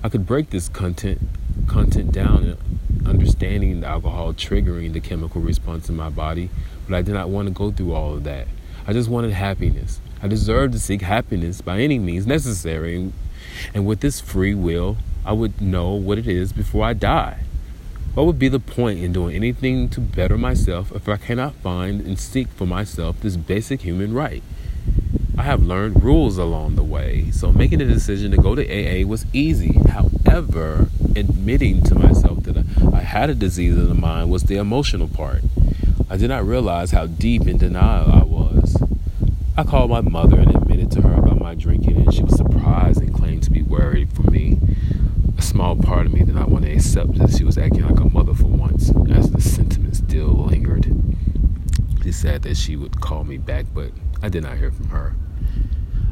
I 0.02 0.08
could 0.08 0.26
break 0.26 0.50
this 0.50 0.68
content 0.68 1.20
content 1.66 2.12
down 2.12 2.56
understanding 3.06 3.80
the 3.80 3.86
alcohol 3.86 4.32
triggering 4.32 4.92
the 4.92 5.00
chemical 5.00 5.40
response 5.40 5.88
in 5.88 5.96
my 5.96 6.08
body, 6.08 6.50
but 6.88 6.96
I 6.96 7.02
did 7.02 7.14
not 7.14 7.28
want 7.28 7.48
to 7.48 7.54
go 7.54 7.70
through 7.70 7.92
all 7.92 8.14
of 8.14 8.24
that. 8.24 8.46
I 8.86 8.92
just 8.92 9.08
wanted 9.08 9.32
happiness. 9.32 10.00
I 10.22 10.28
deserved 10.28 10.72
to 10.74 10.78
seek 10.78 11.02
happiness 11.02 11.60
by 11.60 11.80
any 11.80 11.98
means 11.98 12.26
necessary, 12.26 13.12
and 13.74 13.86
with 13.86 14.00
this 14.00 14.20
free 14.20 14.54
will, 14.54 14.96
I 15.24 15.32
would 15.32 15.60
know 15.60 15.92
what 15.92 16.18
it 16.18 16.26
is 16.26 16.52
before 16.52 16.84
I 16.84 16.92
die. 16.92 17.40
What 18.14 18.26
would 18.26 18.38
be 18.38 18.48
the 18.48 18.60
point 18.60 19.00
in 19.00 19.12
doing 19.12 19.34
anything 19.34 19.88
to 19.90 20.00
better 20.00 20.38
myself 20.38 20.92
if 20.92 21.08
I 21.08 21.16
cannot 21.16 21.54
find 21.56 22.00
and 22.00 22.18
seek 22.18 22.48
for 22.48 22.66
myself 22.66 23.20
this 23.20 23.36
basic 23.36 23.82
human 23.82 24.14
right? 24.14 24.42
I 25.36 25.42
have 25.42 25.62
learned 25.62 26.04
rules 26.04 26.38
along 26.38 26.76
the 26.76 26.84
way, 26.84 27.30
so 27.32 27.50
making 27.50 27.80
the 27.80 27.86
decision 27.86 28.30
to 28.30 28.36
go 28.36 28.54
to 28.54 28.62
AA 28.62 29.04
was 29.04 29.26
easy. 29.32 29.80
However, 29.88 30.88
admitting 31.16 31.82
to 31.82 31.94
myself 31.96 32.23
had 33.04 33.30
a 33.30 33.34
disease 33.34 33.76
of 33.76 33.88
the 33.88 33.94
mind 33.94 34.30
was 34.30 34.44
the 34.44 34.56
emotional 34.56 35.08
part. 35.08 35.42
I 36.10 36.16
did 36.16 36.28
not 36.28 36.44
realize 36.44 36.90
how 36.90 37.06
deep 37.06 37.46
in 37.46 37.58
denial 37.58 38.12
I 38.12 38.24
was. 38.24 38.76
I 39.56 39.62
called 39.62 39.90
my 39.90 40.00
mother 40.00 40.38
and 40.38 40.54
admitted 40.54 40.90
to 40.92 41.02
her 41.02 41.14
about 41.14 41.40
my 41.40 41.54
drinking, 41.54 41.96
and 41.96 42.12
she 42.12 42.22
was 42.22 42.36
surprised 42.36 43.00
and 43.00 43.14
claimed 43.14 43.42
to 43.44 43.50
be 43.50 43.62
worried 43.62 44.12
for 44.12 44.22
me. 44.30 44.58
A 45.38 45.42
small 45.42 45.76
part 45.76 46.06
of 46.06 46.12
me 46.12 46.20
did 46.24 46.34
not 46.34 46.50
want 46.50 46.64
to 46.64 46.72
accept 46.72 47.14
that 47.18 47.30
she 47.30 47.44
was 47.44 47.56
acting 47.56 47.82
like 47.82 48.00
a 48.00 48.08
mother 48.08 48.34
for 48.34 48.46
once, 48.46 48.90
as 49.10 49.30
the 49.30 49.40
sentiment 49.40 49.96
still 49.96 50.28
lingered. 50.28 50.92
She 52.02 52.12
said 52.12 52.42
that 52.42 52.56
she 52.56 52.76
would 52.76 53.00
call 53.00 53.24
me 53.24 53.38
back, 53.38 53.66
but 53.72 53.92
I 54.22 54.28
did 54.28 54.42
not 54.42 54.58
hear 54.58 54.70
from 54.70 54.88
her. 54.88 55.14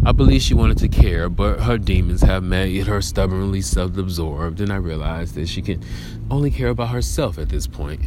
I 0.05 0.11
believe 0.11 0.43
she 0.43 0.55
wanted 0.55 0.79
to 0.79 0.89
care, 0.89 1.29
but 1.29 1.61
her 1.61 1.79
demons 1.79 2.23
have 2.23 2.43
made 2.43 2.89
her 2.89 3.01
stubbornly 3.01 3.61
self 3.61 3.97
absorbed, 3.97 4.61
and 4.61 4.73
I 4.73 4.77
realized 4.77 5.37
that 5.37 5.47
she 5.49 5.63
can 5.63 5.81
only 6.29 6.51
care 6.51 6.71
about 6.71 6.89
herself 6.89 7.39
at 7.39 7.51
this 7.51 7.69
point. 7.69 8.01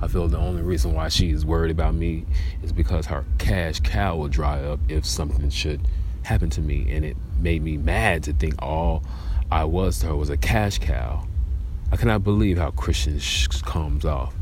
I 0.00 0.08
feel 0.08 0.26
the 0.26 0.38
only 0.38 0.62
reason 0.62 0.94
why 0.94 1.08
she 1.08 1.28
is 1.28 1.44
worried 1.44 1.70
about 1.70 1.94
me 1.94 2.24
is 2.62 2.72
because 2.72 3.04
her 3.06 3.26
cash 3.36 3.80
cow 3.80 4.16
will 4.16 4.28
dry 4.28 4.62
up 4.62 4.80
if 4.88 5.04
something 5.04 5.50
should 5.50 5.82
happen 6.22 6.48
to 6.48 6.62
me, 6.62 6.86
and 6.88 7.04
it 7.04 7.18
made 7.38 7.62
me 7.62 7.76
mad 7.76 8.22
to 8.22 8.32
think 8.32 8.54
all 8.62 9.02
I 9.50 9.64
was 9.64 9.98
to 9.98 10.06
her 10.06 10.16
was 10.16 10.30
a 10.30 10.38
cash 10.38 10.78
cow. 10.78 11.26
I 11.92 11.96
cannot 11.96 12.24
believe 12.24 12.56
how 12.56 12.70
Christian 12.70 13.20
comes 13.66 14.06
off, 14.06 14.34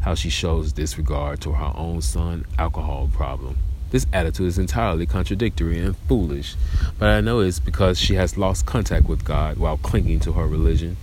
how 0.00 0.14
she 0.14 0.30
shows 0.30 0.72
disregard 0.72 1.42
to 1.42 1.52
her 1.52 1.72
own 1.76 2.00
son 2.00 2.46
alcohol 2.58 3.10
problem. 3.12 3.58
This 3.90 4.06
attitude 4.12 4.46
is 4.46 4.58
entirely 4.58 5.04
contradictory 5.06 5.78
and 5.78 5.96
foolish, 6.08 6.54
but 6.98 7.08
I 7.08 7.20
know 7.20 7.40
it's 7.40 7.58
because 7.58 7.98
she 7.98 8.14
has 8.14 8.36
lost 8.36 8.66
contact 8.66 9.06
with 9.06 9.24
God 9.24 9.58
while 9.58 9.78
clinging 9.78 10.20
to 10.20 10.32
her 10.32 10.46
religion. 10.46 10.96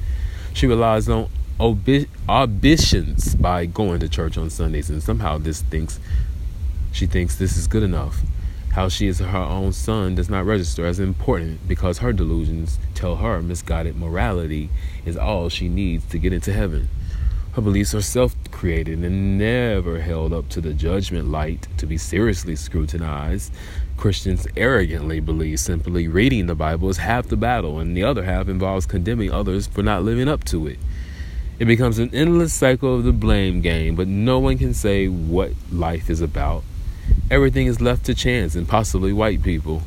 She 0.54 0.68
relies 0.68 1.10
on 1.10 1.30
obi- 1.60 2.08
by 2.28 3.66
going 3.66 4.00
to 4.00 4.10
church 4.10 4.38
on 4.38 4.50
Sundays, 4.50 4.90
and 4.90 5.04
somehow 5.04 5.38
this 5.38 5.62
thinks 5.62 6.00
she 6.92 7.06
thinks 7.06 7.36
this 7.36 7.58
is 7.58 7.68
good 7.68 7.84
enough. 7.84 8.22
How 8.72 8.90
she 8.90 9.08
is 9.08 9.20
her 9.20 9.38
own 9.38 9.74
son 9.74 10.16
does 10.16 10.30
not 10.30 10.46
register 10.46 10.86
as 10.86 11.00
important 11.00 11.68
because 11.68 11.98
her 11.98 12.14
delusions 12.14 12.80
tell 12.94 13.18
her 13.18 13.42
misguided 13.42 13.96
morality 13.96 14.70
is 15.06 15.18
all 15.18 15.50
she 15.50 15.68
needs 15.68 16.06
to 16.06 16.20
get 16.20 16.32
into 16.32 16.54
heaven. 16.54 16.90
Her 17.58 17.64
beliefs 17.64 17.96
are 17.96 18.04
self 18.04 18.36
created 18.52 19.00
and 19.00 19.40
never 19.40 20.00
held 20.00 20.32
up 20.32 20.48
to 20.50 20.62
the 20.62 20.76
judgment 20.76 21.32
light 21.32 21.68
to 21.78 21.88
be 21.88 21.98
seriously 21.98 22.56
scrutinized. 22.56 23.52
Christians 23.98 24.46
arrogantly 24.56 25.20
believe 25.20 25.60
simply 25.60 26.08
reading 26.08 26.46
the 26.46 26.54
Bible 26.54 26.88
is 26.90 26.98
half 26.98 27.30
the 27.30 27.36
battle, 27.36 27.80
and 27.80 27.98
the 27.98 28.04
other 28.04 28.26
half 28.26 28.48
involves 28.48 28.86
condemning 28.86 29.32
others 29.32 29.66
for 29.66 29.82
not 29.82 30.04
living 30.04 30.28
up 30.28 30.44
to 30.44 30.68
it. 30.68 30.78
It 31.58 31.66
becomes 31.66 31.98
an 31.98 32.14
endless 32.14 32.54
cycle 32.54 32.94
of 32.94 33.06
the 33.06 33.12
blame 33.12 33.62
game, 33.62 33.96
but 33.96 34.08
no 34.08 34.38
one 34.38 34.60
can 34.60 34.76
say 34.76 35.08
what 35.08 35.54
life 35.72 36.12
is 36.12 36.22
about. 36.22 36.64
Everything 37.32 37.66
is 37.66 37.82
left 37.82 38.06
to 38.06 38.14
chance 38.14 38.54
and 38.54 38.70
possibly 38.70 39.12
white 39.12 39.42
people. 39.42 39.82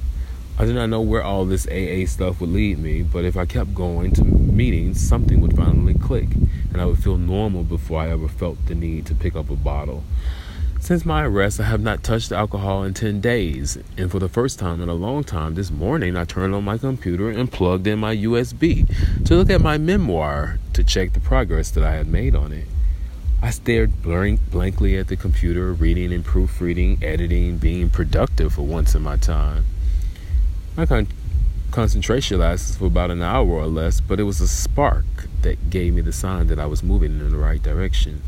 I 0.61 0.67
did 0.67 0.75
not 0.75 0.90
know 0.90 1.00
where 1.00 1.23
all 1.23 1.47
this 1.47 1.67
AA 1.69 2.05
stuff 2.07 2.38
would 2.38 2.50
lead 2.50 2.79
me, 2.79 3.00
but 3.00 3.25
if 3.25 3.35
I 3.35 3.47
kept 3.47 3.75
going 3.75 4.12
to 4.12 4.23
meetings, 4.23 5.00
something 5.00 5.40
would 5.40 5.57
finally 5.57 5.95
click, 5.95 6.29
and 6.71 6.83
I 6.83 6.85
would 6.85 7.02
feel 7.02 7.17
normal 7.17 7.64
before 7.64 8.02
I 8.02 8.11
ever 8.11 8.29
felt 8.29 8.67
the 8.67 8.75
need 8.75 9.07
to 9.07 9.14
pick 9.14 9.35
up 9.35 9.49
a 9.49 9.57
bottle. 9.57 10.05
Since 10.79 11.07
my 11.07 11.25
arrest, 11.25 11.61
I 11.61 11.62
have 11.62 11.81
not 11.81 12.02
touched 12.02 12.31
alcohol 12.31 12.85
in 12.85 12.93
10 12.93 13.23
days, 13.23 13.79
and 13.97 14.11
for 14.11 14.19
the 14.19 14.29
first 14.29 14.59
time 14.59 14.83
in 14.83 14.90
a 14.90 14.95
long 14.95 15.25
time, 15.25 15.55
this 15.55 15.71
morning 15.71 16.14
I 16.14 16.26
turned 16.26 16.55
on 16.55 16.62
my 16.62 16.76
computer 16.76 17.31
and 17.31 17.50
plugged 17.50 17.87
in 17.87 17.99
my 17.99 18.14
USB 18.14 18.87
to 19.25 19.37
look 19.37 19.49
at 19.49 19.62
my 19.62 19.79
memoir 19.79 20.59
to 20.75 20.85
check 20.85 21.14
the 21.14 21.21
progress 21.21 21.71
that 21.71 21.85
I 21.85 21.95
had 21.95 22.07
made 22.07 22.35
on 22.35 22.52
it. 22.52 22.67
I 23.40 23.49
stared 23.49 24.02
blank, 24.02 24.40
blankly 24.50 24.99
at 24.99 25.09
the 25.09 25.17
computer, 25.17 25.73
reading 25.73 26.12
and 26.12 26.23
proofreading, 26.23 26.99
editing, 27.02 27.57
being 27.57 27.88
productive 27.88 28.52
for 28.52 28.67
once 28.67 28.95
in 28.95 29.00
my 29.00 29.17
time. 29.17 29.64
My 30.77 30.87
con- 30.87 31.09
concentration 31.71 32.41
lasted 32.41 32.79
for 32.79 32.87
about 32.87 33.11
an 33.11 33.23
hour 33.23 33.49
or 33.49 33.67
less, 33.67 34.00
but 34.00 34.19
it 34.19 34.25
was 34.25 34.41
a 34.41 34.49
spark 34.49 35.05
that 35.43 35.71
gave 35.71 35.95
me 35.95 36.00
the 36.00 36.12
sign 36.12 36.47
that 36.49 36.59
I 36.59 36.67
was 36.67 36.83
moving 36.83 37.12
in 37.12 37.31
the 37.31 37.37
right 37.37 37.62
direction 37.62 38.23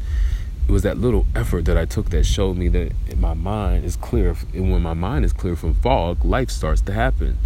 it 0.68 0.72
was 0.72 0.82
that 0.82 0.98
little 0.98 1.26
effort 1.34 1.64
that 1.64 1.76
I 1.76 1.84
took 1.84 2.10
that 2.10 2.24
showed 2.24 2.56
me 2.56 2.68
that 2.68 2.92
my 3.18 3.34
mind 3.34 3.84
is 3.84 3.96
clear. 3.96 4.36
And 4.54 4.70
when 4.72 4.82
my 4.82 4.94
mind 4.94 5.24
is 5.24 5.32
clear 5.32 5.56
from 5.56 5.74
fog, 5.74 6.24
life 6.24 6.50
starts 6.50 6.80
to 6.82 6.92
happen. 6.92 7.38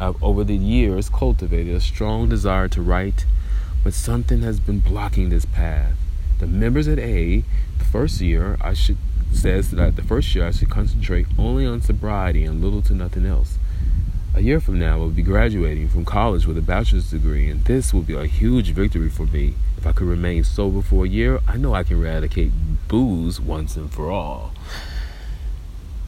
I've 0.00 0.20
over 0.22 0.42
the 0.44 0.56
years 0.56 1.08
cultivated 1.08 1.74
a 1.74 1.80
strong 1.80 2.28
desire 2.28 2.68
to 2.68 2.82
write, 2.82 3.26
but 3.84 3.94
something 3.94 4.42
has 4.42 4.58
been 4.60 4.80
blocking 4.80 5.28
this 5.28 5.44
path. 5.44 5.94
The 6.40 6.46
members 6.46 6.88
at 6.88 6.98
A, 6.98 7.44
the 7.78 7.84
first 7.84 8.20
year, 8.20 8.56
I 8.60 8.74
should 8.74 8.98
says 9.32 9.72
that 9.72 9.96
the 9.96 10.02
first 10.02 10.34
year 10.34 10.46
I 10.46 10.52
should 10.52 10.70
concentrate 10.70 11.26
only 11.36 11.66
on 11.66 11.80
sobriety 11.80 12.44
and 12.44 12.62
little 12.62 12.82
to 12.82 12.94
nothing 12.94 13.26
else. 13.26 13.58
A 14.36 14.40
year 14.40 14.58
from 14.58 14.80
now, 14.80 14.94
I 14.94 14.96
will 14.96 15.10
be 15.10 15.22
graduating 15.22 15.88
from 15.88 16.04
college 16.04 16.44
with 16.44 16.58
a 16.58 16.60
bachelor's 16.60 17.08
degree, 17.08 17.48
and 17.48 17.64
this 17.66 17.94
will 17.94 18.02
be 18.02 18.16
a 18.16 18.26
huge 18.26 18.70
victory 18.70 19.08
for 19.08 19.26
me. 19.26 19.54
If 19.78 19.86
I 19.86 19.92
could 19.92 20.08
remain 20.08 20.42
sober 20.42 20.82
for 20.82 21.04
a 21.04 21.08
year, 21.08 21.38
I 21.46 21.56
know 21.56 21.72
I 21.72 21.84
can 21.84 21.98
eradicate 21.98 22.50
booze 22.88 23.40
once 23.40 23.76
and 23.76 23.92
for 23.92 24.10
all. 24.10 24.52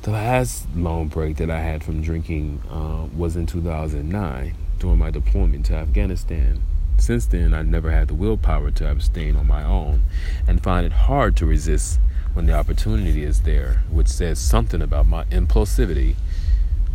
The 0.02 0.10
last 0.10 0.66
long 0.74 1.06
break 1.06 1.36
that 1.36 1.50
I 1.50 1.60
had 1.60 1.84
from 1.84 2.02
drinking 2.02 2.62
uh, 2.68 3.06
was 3.16 3.36
in 3.36 3.46
2009 3.46 4.54
during 4.80 4.98
my 4.98 5.12
deployment 5.12 5.66
to 5.66 5.74
Afghanistan. 5.74 6.62
Since 6.98 7.26
then, 7.26 7.54
I've 7.54 7.68
never 7.68 7.92
had 7.92 8.08
the 8.08 8.14
willpower 8.14 8.72
to 8.72 8.90
abstain 8.90 9.36
on 9.36 9.46
my 9.46 9.62
own 9.62 10.02
and 10.48 10.60
find 10.60 10.84
it 10.84 10.92
hard 10.92 11.36
to 11.36 11.46
resist 11.46 12.00
when 12.34 12.46
the 12.46 12.54
opportunity 12.54 13.22
is 13.22 13.42
there, 13.42 13.84
which 13.88 14.08
says 14.08 14.40
something 14.40 14.82
about 14.82 15.06
my 15.06 15.24
impulsivity. 15.26 16.16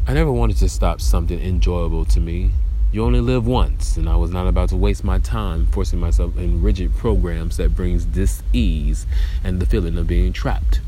I 0.07 0.13
never 0.13 0.31
wanted 0.31 0.57
to 0.57 0.67
stop 0.67 0.99
something 0.99 1.39
enjoyable 1.39 2.05
to 2.05 2.19
me. 2.19 2.49
You 2.91 3.03
only 3.05 3.21
live 3.21 3.45
once, 3.45 3.97
and 3.97 4.09
I 4.09 4.15
was 4.15 4.31
not 4.31 4.47
about 4.47 4.69
to 4.69 4.75
waste 4.75 5.03
my 5.03 5.19
time 5.19 5.67
forcing 5.67 5.99
myself 5.99 6.35
in 6.37 6.63
rigid 6.63 6.95
programs 6.95 7.57
that 7.57 7.75
brings 7.75 8.03
dis-ease 8.05 9.05
and 9.43 9.59
the 9.59 9.65
feeling 9.67 9.99
of 9.99 10.07
being 10.07 10.33
trapped. 10.33 10.81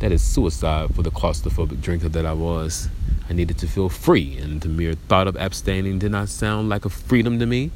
That 0.00 0.12
is 0.12 0.22
suicide 0.22 0.94
for 0.94 1.02
the 1.02 1.10
claustrophobic 1.10 1.80
drinker 1.80 2.10
that 2.10 2.26
I 2.26 2.34
was. 2.34 2.90
I 3.28 3.32
needed 3.32 3.56
to 3.58 3.66
feel 3.66 3.88
free, 3.88 4.36
and 4.36 4.60
the 4.60 4.68
mere 4.68 4.94
thought 4.94 5.28
of 5.28 5.36
abstaining 5.36 5.98
did 5.98 6.12
not 6.12 6.28
sound 6.28 6.68
like 6.68 6.84
a 6.84 6.90
freedom 6.90 7.38
to 7.38 7.46
me. 7.46 7.70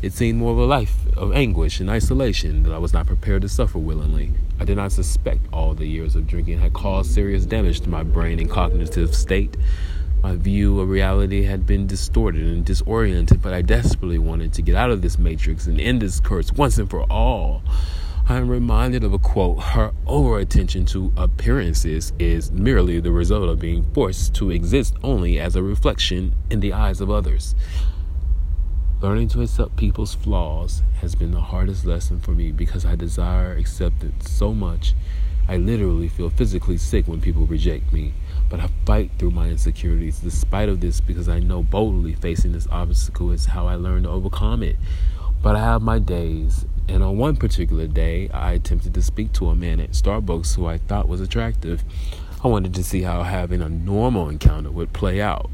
It 0.00 0.14
seemed 0.14 0.38
more 0.38 0.52
of 0.52 0.58
a 0.58 0.64
life 0.64 0.96
of 1.14 1.32
anguish 1.32 1.78
and 1.78 1.90
isolation 1.90 2.62
that 2.62 2.72
I 2.72 2.78
was 2.78 2.94
not 2.94 3.06
prepared 3.06 3.42
to 3.42 3.48
suffer 3.50 3.78
willingly. 3.78 4.32
I 4.58 4.64
did 4.64 4.76
not 4.76 4.92
suspect 4.92 5.40
all 5.52 5.74
the 5.74 5.86
years 5.86 6.16
of 6.16 6.26
drinking 6.26 6.58
had 6.58 6.72
caused 6.72 7.12
serious 7.12 7.44
damage 7.44 7.82
to 7.82 7.90
my 7.90 8.02
brain 8.02 8.40
and 8.40 8.50
cognitive 8.50 9.14
state. 9.14 9.56
My 10.22 10.36
view 10.36 10.78
of 10.78 10.88
reality 10.88 11.42
had 11.42 11.66
been 11.66 11.88
distorted 11.88 12.42
and 12.42 12.64
disoriented, 12.64 13.42
but 13.42 13.52
I 13.52 13.60
desperately 13.60 14.18
wanted 14.18 14.52
to 14.52 14.62
get 14.62 14.76
out 14.76 14.92
of 14.92 15.02
this 15.02 15.18
matrix 15.18 15.66
and 15.66 15.80
end 15.80 16.00
this 16.00 16.20
curse 16.20 16.52
once 16.52 16.78
and 16.78 16.88
for 16.88 17.02
all. 17.10 17.62
I 18.28 18.36
am 18.36 18.48
reminded 18.48 19.02
of 19.02 19.12
a 19.12 19.18
quote 19.18 19.60
Her 19.60 19.90
over 20.06 20.38
attention 20.38 20.86
to 20.86 21.12
appearances 21.16 22.12
is 22.20 22.52
merely 22.52 23.00
the 23.00 23.10
result 23.10 23.48
of 23.48 23.58
being 23.58 23.82
forced 23.94 24.32
to 24.36 24.50
exist 24.50 24.94
only 25.02 25.40
as 25.40 25.56
a 25.56 25.62
reflection 25.62 26.36
in 26.50 26.60
the 26.60 26.72
eyes 26.72 27.00
of 27.00 27.10
others. 27.10 27.56
Learning 29.00 29.26
to 29.26 29.42
accept 29.42 29.74
people's 29.74 30.14
flaws 30.14 30.84
has 31.00 31.16
been 31.16 31.32
the 31.32 31.40
hardest 31.40 31.84
lesson 31.84 32.20
for 32.20 32.30
me 32.30 32.52
because 32.52 32.86
I 32.86 32.94
desire 32.94 33.56
acceptance 33.56 34.30
so 34.30 34.54
much. 34.54 34.94
I 35.48 35.56
literally 35.56 36.08
feel 36.08 36.30
physically 36.30 36.76
sick 36.76 37.08
when 37.08 37.20
people 37.20 37.44
reject 37.44 37.92
me. 37.92 38.14
But 38.52 38.60
I 38.60 38.68
fight 38.84 39.12
through 39.18 39.30
my 39.30 39.48
insecurities 39.48 40.18
despite 40.18 40.68
of 40.68 40.82
this 40.82 41.00
because 41.00 41.26
I 41.26 41.38
know 41.38 41.62
boldly 41.62 42.12
facing 42.12 42.52
this 42.52 42.68
obstacle 42.70 43.30
is 43.30 43.46
how 43.46 43.66
I 43.66 43.76
learn 43.76 44.02
to 44.02 44.10
overcome 44.10 44.62
it. 44.62 44.76
But 45.40 45.56
I 45.56 45.60
have 45.60 45.80
my 45.80 45.98
days, 45.98 46.66
and 46.86 47.02
on 47.02 47.16
one 47.16 47.36
particular 47.36 47.86
day, 47.86 48.28
I 48.28 48.52
attempted 48.52 48.92
to 48.92 49.02
speak 49.02 49.32
to 49.32 49.48
a 49.48 49.54
man 49.54 49.80
at 49.80 49.92
Starbucks 49.92 50.54
who 50.54 50.66
I 50.66 50.76
thought 50.76 51.08
was 51.08 51.22
attractive. 51.22 51.82
I 52.44 52.48
wanted 52.48 52.74
to 52.74 52.84
see 52.84 53.00
how 53.00 53.22
having 53.22 53.62
a 53.62 53.70
normal 53.70 54.28
encounter 54.28 54.70
would 54.70 54.92
play 54.92 55.18
out, 55.18 55.48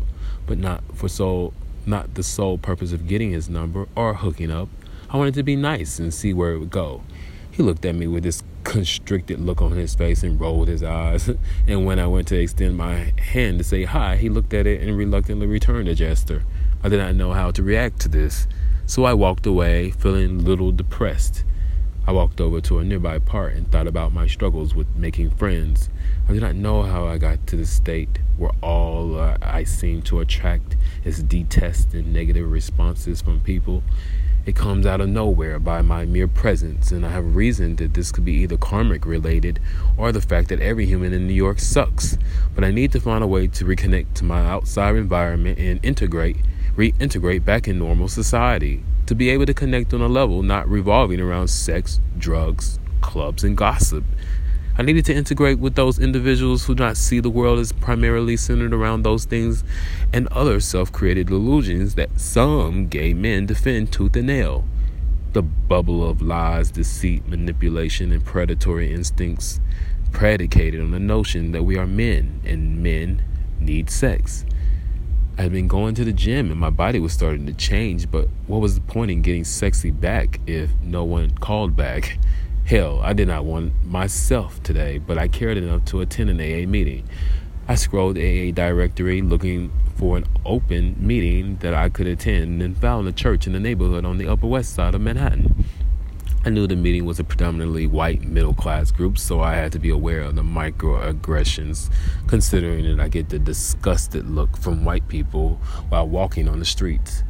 but 0.49 0.59
not 0.59 0.83
for 0.93 1.09
so 1.09 1.53
not 1.87 2.15
the 2.15 2.25
sole 2.25 2.59
purpose 2.59 2.93
of 2.93 3.07
getting 3.07 3.31
his 3.31 3.49
number 3.49 3.87
or 3.95 4.15
hooking 4.15 4.51
up. 4.51 4.69
I 5.09 5.19
wanted 5.19 5.35
to 5.35 5.45
be 5.45 5.55
nice 5.55 6.01
and 6.01 6.13
see 6.13 6.35
where 6.35 6.51
it 6.51 6.59
would 6.59 6.71
go. 6.71 7.05
He 7.49 7.63
looked 7.63 7.85
at 7.85 7.95
me 7.95 8.09
with 8.09 8.25
this 8.25 8.43
constricted 8.65 9.41
look 9.41 9.63
on 9.63 9.73
his 9.73 9.95
face 9.95 10.23
and 10.23 10.41
rolled 10.41 10.69
his 10.69 10.83
eyes. 10.83 11.31
And 11.67 11.85
when 11.85 11.99
I 11.99 12.07
went 12.07 12.29
to 12.29 12.41
extend 12.41 12.77
my 12.77 13.13
hand 13.19 13.59
to 13.59 13.65
say 13.65 13.85
hi, 13.85 14.17
he 14.17 14.29
looked 14.29 14.55
at 14.55 14.67
it 14.67 14.83
and 14.83 14.97
reluctantly 14.97 15.47
returned 15.47 15.89
the 15.89 15.95
gesture. 15.95 16.45
I 16.83 16.89
did 16.89 16.99
not 16.99 17.15
know 17.15 17.33
how 17.33 17.51
to 17.51 17.63
react 17.63 18.01
to 18.01 18.09
this, 18.09 18.47
so 18.87 19.05
I 19.05 19.15
walked 19.15 19.47
away, 19.47 19.91
feeling 19.91 20.41
a 20.41 20.43
little 20.43 20.73
depressed. 20.73 21.45
I 22.07 22.13
walked 22.13 22.41
over 22.41 22.63
to 22.63 22.79
a 22.79 22.85
nearby 22.85 23.19
park 23.19 23.55
and 23.55 23.71
thought 23.71 23.87
about 23.87 24.15
my 24.15 24.27
struggles 24.27 24.75
with 24.75 24.87
making 24.97 25.33
friends. 25.33 25.91
I 26.27 26.33
do 26.33 26.41
not 26.41 26.55
know 26.55 26.83
how 26.85 27.07
I 27.07 27.19
got 27.19 27.47
to 27.49 27.57
the 27.57 27.67
state 27.67 28.21
where 28.39 28.53
all 28.63 29.21
I 29.43 29.65
seem 29.65 30.01
to 30.03 30.21
attract 30.21 30.77
is 31.05 31.23
detest 31.23 31.93
and 31.93 32.11
negative 32.11 32.51
responses 32.51 33.21
from 33.21 33.41
people. 33.41 33.83
It 34.49 34.57
comes 34.57 34.87
out 34.87 35.03
of 35.03 35.11
nowhere 35.11 35.59
by 35.59 35.83
my 35.83 36.07
mere 36.07 36.27
presence, 36.27 36.91
and 36.91 37.05
I 37.05 37.11
have 37.11 37.37
reasoned 37.37 37.77
that 37.77 37.93
this 37.93 38.11
could 38.11 38.25
be 38.25 38.33
either 38.33 38.57
karmic 38.57 39.05
related 39.05 39.61
or 39.99 40.11
the 40.11 40.23
fact 40.23 40.49
that 40.49 40.61
every 40.61 40.87
human 40.87 41.13
in 41.13 41.27
New 41.27 41.35
York 41.35 41.59
sucks. 41.61 42.17
But 42.55 42.65
I 42.65 42.71
need 42.71 42.91
to 42.93 43.01
find 43.01 43.23
a 43.23 43.27
way 43.27 43.49
to 43.49 43.65
reconnect 43.67 44.15
to 44.15 44.25
my 44.25 44.41
outside 44.47 44.97
environment 44.97 45.59
and 45.59 45.85
integrate, 45.85 46.39
reintegrate 46.77 47.45
back 47.45 47.69
in 47.69 47.79
normal 47.79 48.09
society 48.09 48.83
to 49.05 49.15
be 49.15 49.29
able 49.29 49.45
to 49.45 49.53
connect 49.53 49.93
on 49.93 50.01
a 50.01 50.09
level 50.09 50.43
not 50.43 50.67
revolving 50.67 51.21
around 51.21 51.49
sex, 51.49 52.01
drugs, 52.17 52.79
clubs, 53.03 53.45
and 53.45 53.55
gossip. 53.55 54.03
I 54.81 54.83
needed 54.83 55.07
to 55.07 55.15
integrate 55.15 55.59
with 55.59 55.75
those 55.75 55.99
individuals 55.99 56.65
who 56.65 56.77
do 56.77 56.85
not 56.85 56.97
see 56.97 57.19
the 57.19 57.29
world 57.29 57.59
as 57.59 57.73
primarily 57.73 58.37
centered 58.37 58.73
around 58.73 59.03
those 59.03 59.25
things 59.25 59.65
and 60.13 60.29
other 60.29 60.61
self 60.61 60.93
created 60.93 61.31
illusions 61.31 61.97
that 61.97 62.21
some 62.21 62.87
gay 62.87 63.13
men 63.13 63.47
defend 63.47 63.93
tooth 63.93 64.15
and 64.15 64.29
nail. 64.29 64.65
The 65.33 65.43
bubble 65.43 66.09
of 66.09 66.23
lies, 66.23 66.71
deceit, 66.71 67.27
manipulation, 67.27 68.13
and 68.13 68.25
predatory 68.25 68.93
instincts 68.93 69.59
predicated 70.13 70.81
on 70.81 70.93
the 70.93 71.01
notion 71.01 71.51
that 71.51 71.65
we 71.65 71.77
are 71.77 71.87
men 71.87 72.41
and 72.45 72.81
men 72.81 73.25
need 73.59 73.91
sex. 73.91 74.45
I 75.37 75.43
had 75.43 75.53
been 75.53 75.67
going 75.67 75.97
to 75.97 76.05
the 76.05 76.13
gym 76.13 76.53
and 76.53 76.61
my 76.61 76.71
body 76.71 77.01
was 77.01 77.13
starting 77.13 77.47
to 77.47 77.53
change, 77.53 78.09
but 78.13 78.29
what 78.47 78.61
was 78.61 78.77
the 78.77 78.81
point 78.83 79.11
in 79.11 79.23
getting 79.23 79.43
sexy 79.43 79.91
back 79.91 80.39
if 80.47 80.71
no 80.85 81.03
one 81.03 81.33
called 81.33 81.75
back? 81.75 82.17
Hell, 82.69 83.01
I 83.03 83.15
did 83.15 83.29
not 83.29 83.47
want 83.47 83.73
myself 83.87 84.63
today, 84.63 84.99
but 84.99 85.17
I 85.17 85.27
cared 85.27 85.57
enough 85.57 85.87
to 85.87 86.03
attend 86.03 86.29
an 86.29 86.37
AA 86.37 86.69
meeting. 86.69 87.09
I 87.67 87.77
scrolled 87.77 88.17
the 88.17 88.51
AA 88.51 88.53
directory 88.53 89.23
looking 89.23 89.73
for 89.97 90.19
an 90.19 90.27
open 90.45 90.95
meeting 90.99 91.57
that 91.61 91.73
I 91.73 91.89
could 91.89 92.07
attend 92.07 92.61
and 92.61 92.77
found 92.77 93.09
a 93.09 93.13
church 93.13 93.47
in 93.47 93.55
the 93.55 93.59
neighborhood 93.59 94.05
on 94.05 94.19
the 94.19 94.29
Upper 94.29 94.47
West 94.47 94.75
Side 94.75 94.95
of 94.95 95.01
Manhattan. 95.01 95.65
I 96.45 96.51
knew 96.51 96.67
the 96.67 96.77
meeting 96.77 97.07
was 97.07 97.19
a 97.19 97.25
predominantly 97.25 97.87
white 97.87 98.25
middle 98.25 98.53
class 98.53 98.91
group, 98.91 99.17
so 99.17 99.41
I 99.41 99.55
had 99.55 99.73
to 99.73 99.79
be 99.79 99.89
aware 99.89 100.21
of 100.21 100.37
the 100.37 100.43
microaggressions, 100.43 101.91
considering 102.27 102.85
that 102.85 103.03
I 103.03 103.09
get 103.09 103.31
the 103.31 103.39
disgusted 103.39 104.29
look 104.29 104.59
from 104.59 104.85
white 104.85 105.09
people 105.09 105.59
while 105.89 106.07
walking 106.07 106.51
on 106.51 106.59
the 106.59 106.67
streets. 106.67 107.23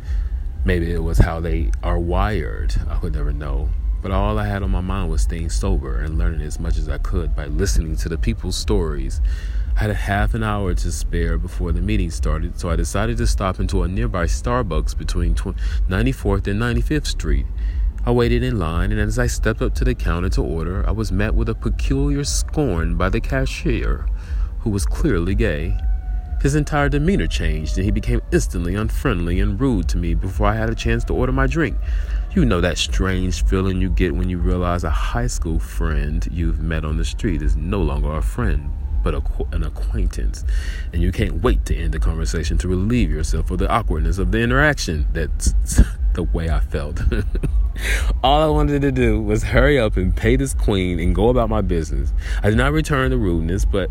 Maybe 0.65 0.91
it 0.91 1.05
was 1.05 1.19
how 1.19 1.39
they 1.39 1.71
are 1.85 2.01
wired, 2.01 2.75
I 2.89 2.99
would 2.99 3.15
never 3.15 3.33
know. 3.33 3.69
But 4.01 4.13
all 4.13 4.39
I 4.39 4.47
had 4.47 4.63
on 4.63 4.71
my 4.71 4.81
mind 4.81 5.11
was 5.11 5.23
staying 5.23 5.51
sober 5.51 5.99
and 5.99 6.19
learning 6.19 6.43
as 6.43 6.61
much 6.61 6.77
as 6.77 6.89
I 6.89 6.99
could 6.99 7.35
by 7.35 7.47
listening 7.47 7.97
to 7.97 8.09
the 8.09 8.19
people's 8.19 8.57
stories. 8.57 9.21
I 9.77 9.81
had 9.81 9.91
a 9.91 9.95
half 9.95 10.35
an 10.35 10.43
hour 10.43 10.75
to 10.75 10.93
spare 10.93 11.39
before 11.39 11.73
the 11.73 11.81
meeting 11.81 12.11
started, 12.11 12.59
so 12.59 12.71
I 12.71 12.77
decided 12.77 13.17
to 13.19 13.27
stop 13.27 13.61
into 13.61 13.83
a 13.83 13.89
nearby 13.89 14.25
Starbucks 14.25 14.97
between 14.97 15.35
94th 15.35 16.47
and 16.47 16.61
95th 16.61 17.07
Street. 17.07 17.47
I 18.07 18.11
waited 18.13 18.43
in 18.43 18.59
line, 18.59 18.93
and 18.93 19.01
as 19.01 19.19
I 19.19 19.27
stepped 19.27 19.61
up 19.61 19.75
to 19.75 19.85
the 19.85 19.95
counter 19.95 20.29
to 20.31 20.43
order, 20.43 20.85
I 20.87 20.93
was 20.93 21.13
met 21.13 21.35
with 21.35 21.49
a 21.49 21.55
peculiar 21.55 22.25
scorn 22.25 22.97
by 22.97 23.09
the 23.09 23.21
cashier, 23.21 24.07
who 24.61 24.71
was 24.71 24.87
clearly 24.87 25.35
gay. 25.35 25.77
His 26.41 26.55
entire 26.55 26.89
demeanor 26.89 27.27
changed, 27.27 27.77
and 27.77 27.85
he 27.85 27.91
became 27.91 28.23
instantly 28.33 28.77
unfriendly 28.77 29.41
and 29.41 29.61
rude 29.61 29.89
to 29.89 29.99
me 29.99 30.15
before 30.15 30.47
I 30.47 30.55
had 30.55 30.71
a 30.71 30.75
chance 30.75 31.05
to 31.05 31.15
order 31.15 31.33
my 31.33 31.49
drink. 31.49 31.77
You 32.35 32.45
know 32.45 32.61
that 32.61 32.77
strange 32.77 33.43
feeling 33.47 33.81
you 33.81 33.89
get 33.89 34.15
when 34.15 34.29
you 34.29 34.37
realize 34.37 34.85
a 34.85 34.91
high 34.91 35.29
school 35.29 35.59
friend 35.59 36.29
you've 36.31 36.61
met 36.61 36.85
on 36.85 36.99
the 36.99 37.05
street 37.05 37.41
is 37.41 37.57
no 37.57 37.81
longer 37.81 38.13
a 38.13 38.23
friend, 38.23 38.71
but 39.03 39.15
a, 39.15 39.23
an 39.53 39.65
acquaintance. 39.65 40.45
And 40.93 41.01
you 41.01 41.11
can't 41.11 41.43
wait 41.43 41.65
to 41.67 41.75
end 41.75 41.95
the 41.95 41.99
conversation 41.99 42.59
to 42.59 42.69
relieve 42.69 43.11
yourself 43.11 43.51
of 43.51 43.59
the 43.59 43.69
awkwardness 43.71 44.19
of 44.19 44.31
the 44.31 44.41
interaction. 44.41 45.07
That's 45.15 45.55
the 46.13 46.23
way 46.23 46.51
I 46.51 46.61
felt. 46.61 47.01
All 48.23 48.43
I 48.43 48.55
wanted 48.55 48.83
to 48.83 48.93
do 48.93 49.23
was 49.23 49.43
hurry 49.43 49.79
up 49.79 49.97
and 49.97 50.15
pay 50.15 50.37
this 50.37 50.53
queen 50.53 51.01
and 51.01 51.15
go 51.15 51.31
about 51.31 51.49
my 51.49 51.63
business. 51.63 52.13
I 52.43 52.51
did 52.51 52.59
not 52.59 52.73
return 52.73 53.11
the 53.11 53.17
rudeness, 53.17 53.65
but 53.65 53.91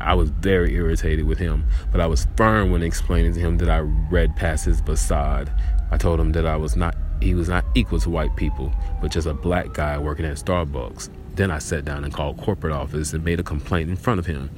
I 0.00 0.14
was 0.14 0.30
very 0.30 0.76
irritated 0.76 1.26
with 1.26 1.38
him. 1.38 1.64
But 1.90 2.00
I 2.00 2.06
was 2.06 2.28
firm 2.36 2.70
when 2.70 2.84
explaining 2.84 3.34
to 3.34 3.40
him 3.40 3.58
that 3.58 3.68
I 3.68 3.78
read 3.80 4.36
past 4.36 4.66
his 4.66 4.80
facade. 4.80 5.50
I 5.90 5.96
told 5.96 6.20
him 6.20 6.30
that 6.32 6.46
I 6.46 6.56
was 6.56 6.76
not 6.76 6.94
he 7.22 7.34
was 7.34 7.48
not 7.48 7.64
equal 7.74 8.00
to 8.00 8.10
white 8.10 8.36
people, 8.36 8.72
but 9.00 9.10
just 9.10 9.26
a 9.26 9.34
black 9.34 9.72
guy 9.72 9.98
working 9.98 10.26
at 10.26 10.36
Starbucks. 10.36 11.08
Then 11.34 11.50
I 11.50 11.58
sat 11.58 11.84
down 11.84 12.04
and 12.04 12.12
called 12.12 12.38
corporate 12.38 12.74
office 12.74 13.12
and 13.12 13.24
made 13.24 13.40
a 13.40 13.44
complaint 13.44 13.88
in 13.88 13.96
front 13.96 14.18
of 14.18 14.26
him. 14.26 14.50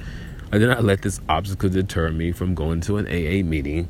I 0.51 0.57
did 0.57 0.69
not 0.69 0.83
let 0.83 1.01
this 1.01 1.21
obstacle 1.29 1.69
deter 1.69 2.11
me 2.11 2.31
from 2.31 2.55
going 2.55 2.81
to 2.81 2.97
an 2.97 3.07
AA 3.07 3.47
meeting 3.47 3.89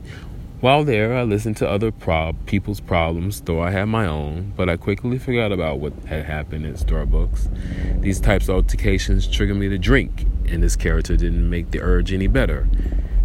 while 0.65 0.83
there, 0.83 1.15
I 1.15 1.21
listened 1.21 1.57
to 1.57 1.69
other 1.69 1.91
prob- 1.91 2.45
people's 2.47 2.79
problems, 2.79 3.41
though 3.41 3.61
I 3.61 3.69
had 3.69 3.85
my 3.85 4.07
own, 4.07 4.53
but 4.55 4.67
I 4.67 4.77
quickly 4.77 5.19
forgot 5.19 5.51
about 5.51 5.79
what 5.79 5.93
had 6.07 6.25
happened 6.25 6.65
at 6.65 6.75
Starbucks. 6.75 8.01
These 8.01 8.19
types 8.19 8.49
of 8.49 8.55
altercations 8.55 9.27
triggered 9.27 9.57
me 9.57 9.69
to 9.69 9.77
drink, 9.77 10.25
and 10.47 10.63
this 10.63 10.75
character 10.75 11.17
didn't 11.17 11.49
make 11.49 11.69
the 11.69 11.81
urge 11.81 12.13
any 12.13 12.25
better. 12.25 12.67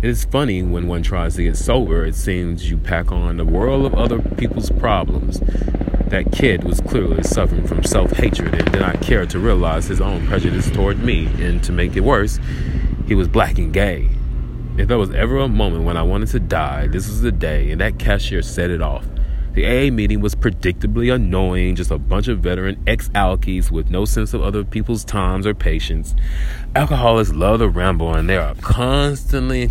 It 0.03 0.09
is 0.09 0.25
funny 0.25 0.63
when 0.63 0.89
one 0.89 1.03
tries 1.03 1.35
to 1.35 1.43
get 1.43 1.59
sober, 1.59 2.07
it 2.07 2.15
seems 2.15 2.71
you 2.71 2.79
pack 2.79 3.13
on 3.13 3.39
a 3.39 3.45
world 3.45 3.85
of 3.85 3.95
other 3.95 4.19
people's 4.19 4.71
problems. 4.71 5.41
That 6.07 6.33
kid 6.33 6.65
was 6.65 6.81
clearly 6.81 7.23
suffering 7.23 7.67
from 7.67 7.85
self 7.85 8.13
hatred 8.13 8.55
and 8.55 8.73
did 8.73 8.81
not 8.81 9.03
care 9.03 9.27
to 9.27 9.39
realize 9.39 9.89
his 9.89 10.01
own 10.01 10.27
prejudice 10.27 10.71
toward 10.71 11.01
me, 11.01 11.27
and 11.45 11.63
to 11.65 11.73
make 11.73 11.97
it 11.97 12.01
worse, 12.01 12.41
he 13.07 13.15
was 13.15 13.29
black 13.29 13.59
and 13.59 13.75
gay. 13.75 14.09
If 14.79 14.89
there 14.89 14.97
was 14.97 15.11
ever 15.11 15.37
a 15.37 15.49
moment 15.49 15.85
when 15.85 15.99
I 15.99 16.03
wanted 16.03 16.31
to 16.31 16.41
die, 16.41 16.87
this 16.87 17.07
was 17.07 17.21
the 17.21 17.31
day, 17.31 17.71
and 17.71 17.79
that 17.83 17.99
cashier 17.99 18.41
set 18.41 18.71
it 18.71 18.81
off. 18.81 19.05
The 19.61 19.67
AA 19.67 19.91
meeting 19.91 20.23
was 20.23 20.35
predictably 20.35 21.15
annoying, 21.15 21.77
just 21.77 21.91
a 21.91 21.99
bunch 21.99 22.29
of 22.29 22.39
veteran 22.39 22.83
ex 22.87 23.11
alkies 23.11 23.71
with 23.71 23.91
no 23.91 24.07
sense 24.07 24.33
of 24.33 24.41
other 24.41 24.65
people's 24.65 25.05
times 25.05 25.47
or 25.47 25.53
patience. 25.53 26.15
Alcoholics 26.75 27.33
love 27.33 27.59
to 27.59 27.69
ramble, 27.69 28.15
and 28.15 28.27
they 28.27 28.39
are 28.39 28.55
constantly, 28.63 29.71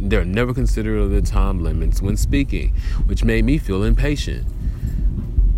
they're 0.00 0.24
never 0.24 0.52
considerate 0.52 1.00
of 1.00 1.10
the 1.12 1.22
time 1.22 1.62
limits 1.62 2.02
when 2.02 2.16
speaking, 2.16 2.70
which 3.06 3.22
made 3.22 3.44
me 3.44 3.56
feel 3.56 3.84
impatient. 3.84 4.48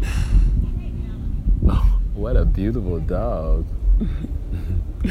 What 2.13 2.37
a 2.37 2.45
beautiful 2.45 3.01
dog. 3.01 3.67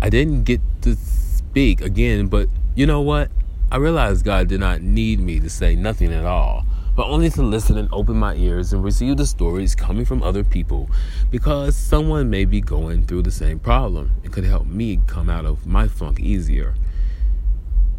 I 0.00 0.08
didn't 0.08 0.44
get 0.44 0.62
to 0.80 0.96
speak 0.96 1.82
again, 1.82 2.28
but 2.28 2.48
you 2.74 2.86
know 2.86 3.02
what? 3.02 3.30
I 3.68 3.78
realized 3.78 4.24
God 4.24 4.46
did 4.46 4.60
not 4.60 4.80
need 4.80 5.18
me 5.18 5.40
to 5.40 5.50
say 5.50 5.74
nothing 5.74 6.12
at 6.12 6.24
all, 6.24 6.64
but 6.94 7.08
only 7.08 7.30
to 7.30 7.42
listen 7.42 7.76
and 7.76 7.88
open 7.92 8.16
my 8.16 8.36
ears 8.36 8.72
and 8.72 8.84
receive 8.84 9.16
the 9.16 9.26
stories 9.26 9.74
coming 9.74 10.04
from 10.04 10.22
other 10.22 10.44
people 10.44 10.88
because 11.32 11.74
someone 11.74 12.30
may 12.30 12.44
be 12.44 12.60
going 12.60 13.04
through 13.04 13.22
the 13.22 13.30
same 13.32 13.58
problem 13.58 14.12
and 14.22 14.32
could 14.32 14.44
help 14.44 14.66
me 14.66 15.00
come 15.08 15.28
out 15.28 15.44
of 15.44 15.66
my 15.66 15.88
funk 15.88 16.20
easier. 16.20 16.74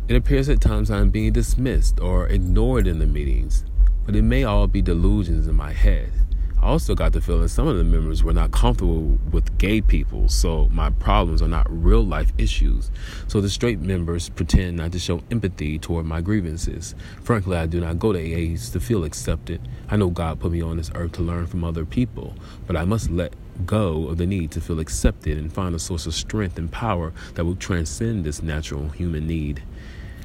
It 0.07 0.15
appears 0.15 0.47
at 0.47 0.61
times 0.61 0.89
I 0.89 0.99
am 0.99 1.09
being 1.09 1.33
dismissed 1.33 1.99
or 1.99 2.29
ignored 2.29 2.87
in 2.87 2.99
the 2.99 3.05
meetings, 3.05 3.65
but 4.05 4.15
it 4.15 4.21
may 4.21 4.45
all 4.45 4.67
be 4.67 4.81
delusions 4.81 5.47
in 5.47 5.55
my 5.55 5.73
head. 5.73 6.13
I 6.61 6.69
also 6.69 6.95
got 6.95 7.13
the 7.13 7.21
feeling 7.21 7.47
some 7.47 7.67
of 7.67 7.77
the 7.77 7.83
members 7.83 8.23
were 8.23 8.33
not 8.33 8.51
comfortable 8.51 9.19
with 9.31 9.57
gay 9.59 9.79
people, 9.79 10.27
so 10.27 10.67
my 10.71 10.89
problems 10.89 11.41
are 11.41 11.47
not 11.47 11.67
real 11.69 12.03
life 12.03 12.33
issues. 12.37 12.89
So 13.27 13.41
the 13.41 13.49
straight 13.49 13.79
members 13.79 14.29
pretend 14.29 14.77
not 14.77 14.91
to 14.93 14.99
show 14.99 15.21
empathy 15.29 15.77
toward 15.77 16.07
my 16.07 16.19
grievances. 16.19 16.95
Frankly, 17.23 17.57
I 17.57 17.67
do 17.67 17.79
not 17.79 17.99
go 17.99 18.11
to 18.11 18.19
AAs 18.19 18.71
to 18.73 18.79
feel 18.79 19.03
accepted. 19.03 19.61
I 19.87 19.97
know 19.97 20.09
God 20.09 20.39
put 20.39 20.51
me 20.51 20.61
on 20.61 20.77
this 20.77 20.91
earth 20.95 21.13
to 21.13 21.21
learn 21.21 21.45
from 21.45 21.63
other 21.63 21.85
people, 21.85 22.33
but 22.65 22.75
I 22.75 22.85
must 22.85 23.11
let 23.11 23.33
go 23.65 24.07
of 24.07 24.17
the 24.17 24.25
need 24.25 24.51
to 24.51 24.61
feel 24.61 24.79
accepted 24.79 25.37
and 25.37 25.53
find 25.53 25.75
a 25.75 25.79
source 25.79 26.07
of 26.07 26.15
strength 26.15 26.57
and 26.57 26.71
power 26.71 27.13
that 27.35 27.45
will 27.45 27.55
transcend 27.55 28.23
this 28.23 28.41
natural 28.41 28.89
human 28.89 29.27
need. 29.27 29.63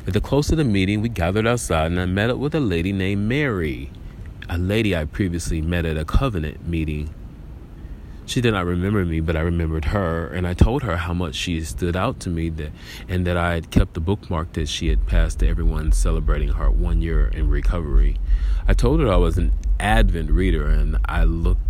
At 0.06 0.14
the 0.14 0.20
close 0.20 0.50
of 0.50 0.56
the 0.56 0.64
meeting, 0.64 1.02
we 1.02 1.08
gathered 1.08 1.46
outside 1.46 1.92
and 1.92 2.00
I 2.00 2.06
met 2.06 2.30
up 2.30 2.38
with 2.38 2.54
a 2.54 2.60
lady 2.60 2.92
named 2.92 3.28
Mary 3.28 3.90
a 4.48 4.58
lady 4.58 4.96
I 4.96 5.04
previously 5.04 5.60
met 5.60 5.84
at 5.84 5.96
a 5.96 6.04
covenant 6.04 6.66
meeting. 6.66 7.14
She 8.24 8.40
did 8.40 8.52
not 8.52 8.64
remember 8.64 9.04
me, 9.04 9.20
but 9.20 9.36
I 9.36 9.40
remembered 9.40 9.86
her, 9.86 10.28
and 10.28 10.46
I 10.46 10.54
told 10.54 10.84
her 10.84 10.96
how 10.96 11.12
much 11.12 11.34
she 11.34 11.60
stood 11.62 11.96
out 11.96 12.20
to 12.20 12.30
me 12.30 12.48
that, 12.50 12.70
and 13.08 13.26
that 13.26 13.36
I 13.36 13.54
had 13.54 13.70
kept 13.70 13.94
the 13.94 14.00
bookmark 14.00 14.52
that 14.52 14.68
she 14.68 14.88
had 14.88 15.06
passed 15.06 15.40
to 15.40 15.48
everyone 15.48 15.92
celebrating 15.92 16.50
her 16.50 16.70
one 16.70 17.02
year 17.02 17.26
in 17.28 17.48
recovery. 17.50 18.18
I 18.66 18.74
told 18.74 19.00
her 19.00 19.12
I 19.12 19.16
was 19.16 19.38
an 19.38 19.52
Advent 19.80 20.30
reader, 20.30 20.66
and 20.66 20.98
I 21.04 21.24
looked 21.24 21.60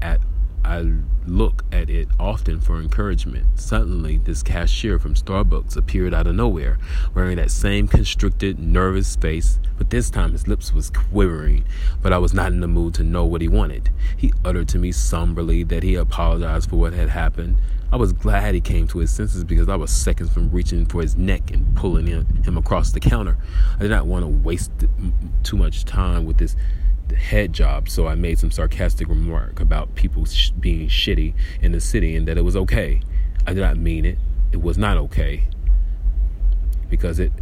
at 0.00 0.20
I 0.64 0.92
look 1.26 1.64
at 1.72 1.90
it 1.90 2.08
often 2.18 2.60
for 2.60 2.80
encouragement. 2.80 3.58
Suddenly, 3.58 4.18
this 4.18 4.42
cashier 4.42 4.98
from 4.98 5.14
Starbucks 5.14 5.76
appeared 5.76 6.14
out 6.14 6.26
of 6.26 6.34
nowhere, 6.34 6.78
wearing 7.14 7.36
that 7.36 7.50
same 7.50 7.88
constricted, 7.88 8.58
nervous 8.58 9.16
face, 9.16 9.58
but 9.76 9.90
this 9.90 10.10
time 10.10 10.32
his 10.32 10.46
lips 10.46 10.72
was 10.72 10.90
quivering. 10.90 11.64
But 12.00 12.12
I 12.12 12.18
was 12.18 12.32
not 12.32 12.52
in 12.52 12.60
the 12.60 12.68
mood 12.68 12.94
to 12.94 13.04
know 13.04 13.24
what 13.24 13.40
he 13.40 13.48
wanted. 13.48 13.90
He 14.16 14.32
uttered 14.44 14.68
to 14.68 14.78
me 14.78 14.92
somberly 14.92 15.62
that 15.64 15.82
he 15.82 15.94
apologized 15.94 16.70
for 16.70 16.76
what 16.76 16.92
had 16.92 17.08
happened. 17.08 17.56
I 17.92 17.96
was 17.96 18.14
glad 18.14 18.54
he 18.54 18.60
came 18.62 18.88
to 18.88 19.00
his 19.00 19.10
senses 19.10 19.44
because 19.44 19.68
I 19.68 19.76
was 19.76 19.90
seconds 19.90 20.32
from 20.32 20.50
reaching 20.50 20.86
for 20.86 21.02
his 21.02 21.16
neck 21.16 21.50
and 21.50 21.76
pulling 21.76 22.06
him 22.06 22.56
across 22.56 22.92
the 22.92 23.00
counter. 23.00 23.36
I 23.76 23.82
did 23.82 23.90
not 23.90 24.06
want 24.06 24.24
to 24.24 24.28
waste 24.28 24.72
too 25.42 25.58
much 25.58 25.84
time 25.84 26.24
with 26.24 26.38
this 26.38 26.56
head 27.16 27.52
job, 27.52 27.88
so 27.88 28.06
I 28.06 28.14
made 28.14 28.38
some 28.38 28.50
sarcastic 28.50 29.08
remark 29.08 29.60
about 29.60 29.94
people 29.94 30.24
sh- 30.24 30.50
being 30.50 30.88
shitty 30.88 31.34
in 31.60 31.72
the 31.72 31.80
city 31.80 32.16
and 32.16 32.26
that 32.28 32.38
it 32.38 32.42
was 32.42 32.56
okay. 32.56 33.00
I 33.46 33.54
did 33.54 33.60
not 33.60 33.76
mean 33.76 34.04
it. 34.04 34.18
It 34.52 34.62
was 34.62 34.76
not 34.76 34.96
okay 34.96 35.44
because 36.88 37.18
it 37.18 37.32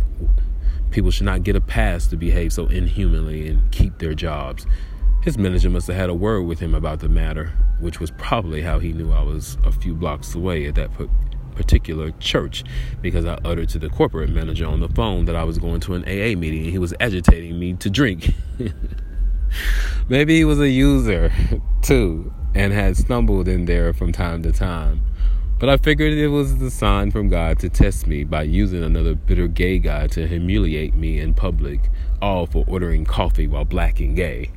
people 0.91 1.11
should 1.11 1.27
not 1.27 1.43
get 1.43 1.57
a 1.57 1.61
pass 1.61 2.07
to 2.09 2.17
behave 2.17 2.53
so 2.53 2.67
inhumanly 2.67 3.49
and 3.49 3.71
keep 3.73 3.99
their 3.99 4.15
jobs. 4.15 4.67
His 5.23 5.37
manager 5.37 5.71
must 5.71 5.87
have 5.87 5.97
had 5.97 6.11
a 6.11 6.15
word 6.15 6.43
with 6.43 6.61
him 6.61 6.75
about 6.75 7.01
the 7.01 7.09
matter, 7.09 7.53
which 7.79 8.01
was 8.01 8.11
probably 8.13 8.63
how 8.63 8.79
he 8.79 8.93
knew 8.93 9.13
I 9.13 9.23
was 9.23 9.59
a 9.65 9.73
few 9.73 9.95
blocks 9.95 10.35
away 10.35 10.67
at 10.67 10.77
that 10.77 10.91
particular 11.55 12.11
church 12.13 12.65
because 13.03 13.27
I 13.27 13.39
uttered 13.45 13.69
to 13.71 13.79
the 13.79 13.91
corporate 13.91 14.31
manager 14.31 14.67
on 14.67 14.81
the 14.81 14.89
phone 14.89 15.27
that 15.27 15.37
I 15.37 15.45
was 15.45 15.59
going 15.59 15.81
to 15.81 15.95
an 15.95 16.03
AA 16.05 16.39
meeting 16.39 16.63
and 16.63 16.71
he 16.71 16.79
was 16.79 16.95
agitating 17.01 17.59
me 17.59 17.75
to 17.75 17.91
drink. 17.91 18.33
Maybe 20.09 20.37
he 20.37 20.45
was 20.45 20.61
a 20.61 20.69
user 20.69 21.33
too 21.83 22.33
and 22.55 22.73
had 22.73 22.97
stumbled 22.97 23.49
in 23.49 23.65
there 23.65 23.93
from 23.93 24.13
time 24.13 24.43
to 24.43 24.53
time. 24.53 25.03
But 25.59 25.69
I 25.69 25.77
figured 25.77 26.15
it 26.15 26.29
was 26.29 26.59
the 26.59 26.71
sign 26.71 27.11
from 27.11 27.29
God 27.29 27.59
to 27.61 27.69
test 27.69 28.07
me 28.07 28.25
by 28.25 28.45
using 28.45 28.83
another 28.83 29.15
bitter 29.15 29.47
gay 29.47 29.79
guy 29.79 30.07
to 30.09 30.27
humiliate 30.27 30.95
me 30.95 31.21
in 31.21 31.35
public, 31.35 31.91
all 32.23 32.47
for 32.47 32.65
ordering 32.67 33.05
coffee 33.05 33.47
while 33.47 33.67
black 33.67 34.01
and 34.01 34.17
gay. 34.17 34.51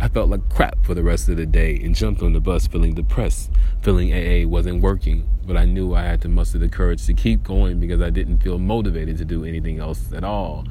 I 0.00 0.08
felt 0.08 0.30
like 0.30 0.48
crap 0.48 0.84
for 0.84 0.94
the 0.94 1.02
rest 1.02 1.28
of 1.28 1.36
the 1.36 1.46
day 1.46 1.76
and 1.82 1.94
jumped 1.94 2.22
on 2.22 2.34
the 2.34 2.40
bus 2.40 2.66
feeling 2.66 2.94
depressed, 2.94 3.50
feeling 3.82 4.12
AA 4.12 4.46
wasn't 4.46 4.80
working, 4.80 5.28
but 5.44 5.56
I 5.56 5.64
knew 5.64 5.94
I 5.94 6.02
had 6.02 6.22
to 6.22 6.28
muster 6.28 6.58
the 6.58 6.68
courage 6.68 7.04
to 7.06 7.14
keep 7.14 7.42
going 7.42 7.80
because 7.80 8.00
I 8.00 8.10
didn't 8.10 8.38
feel 8.38 8.58
motivated 8.58 9.18
to 9.18 9.24
do 9.24 9.44
anything 9.44 9.80
else 9.80 10.12
at 10.12 10.24
all. 10.24 10.66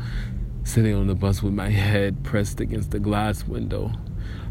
Sitting 0.66 0.96
on 0.96 1.08
the 1.08 1.14
bus 1.14 1.44
with 1.44 1.54
my 1.54 1.70
head 1.70 2.24
pressed 2.24 2.62
against 2.62 2.92
the 2.92 3.00
glass 3.00 3.46
window, 3.46 3.92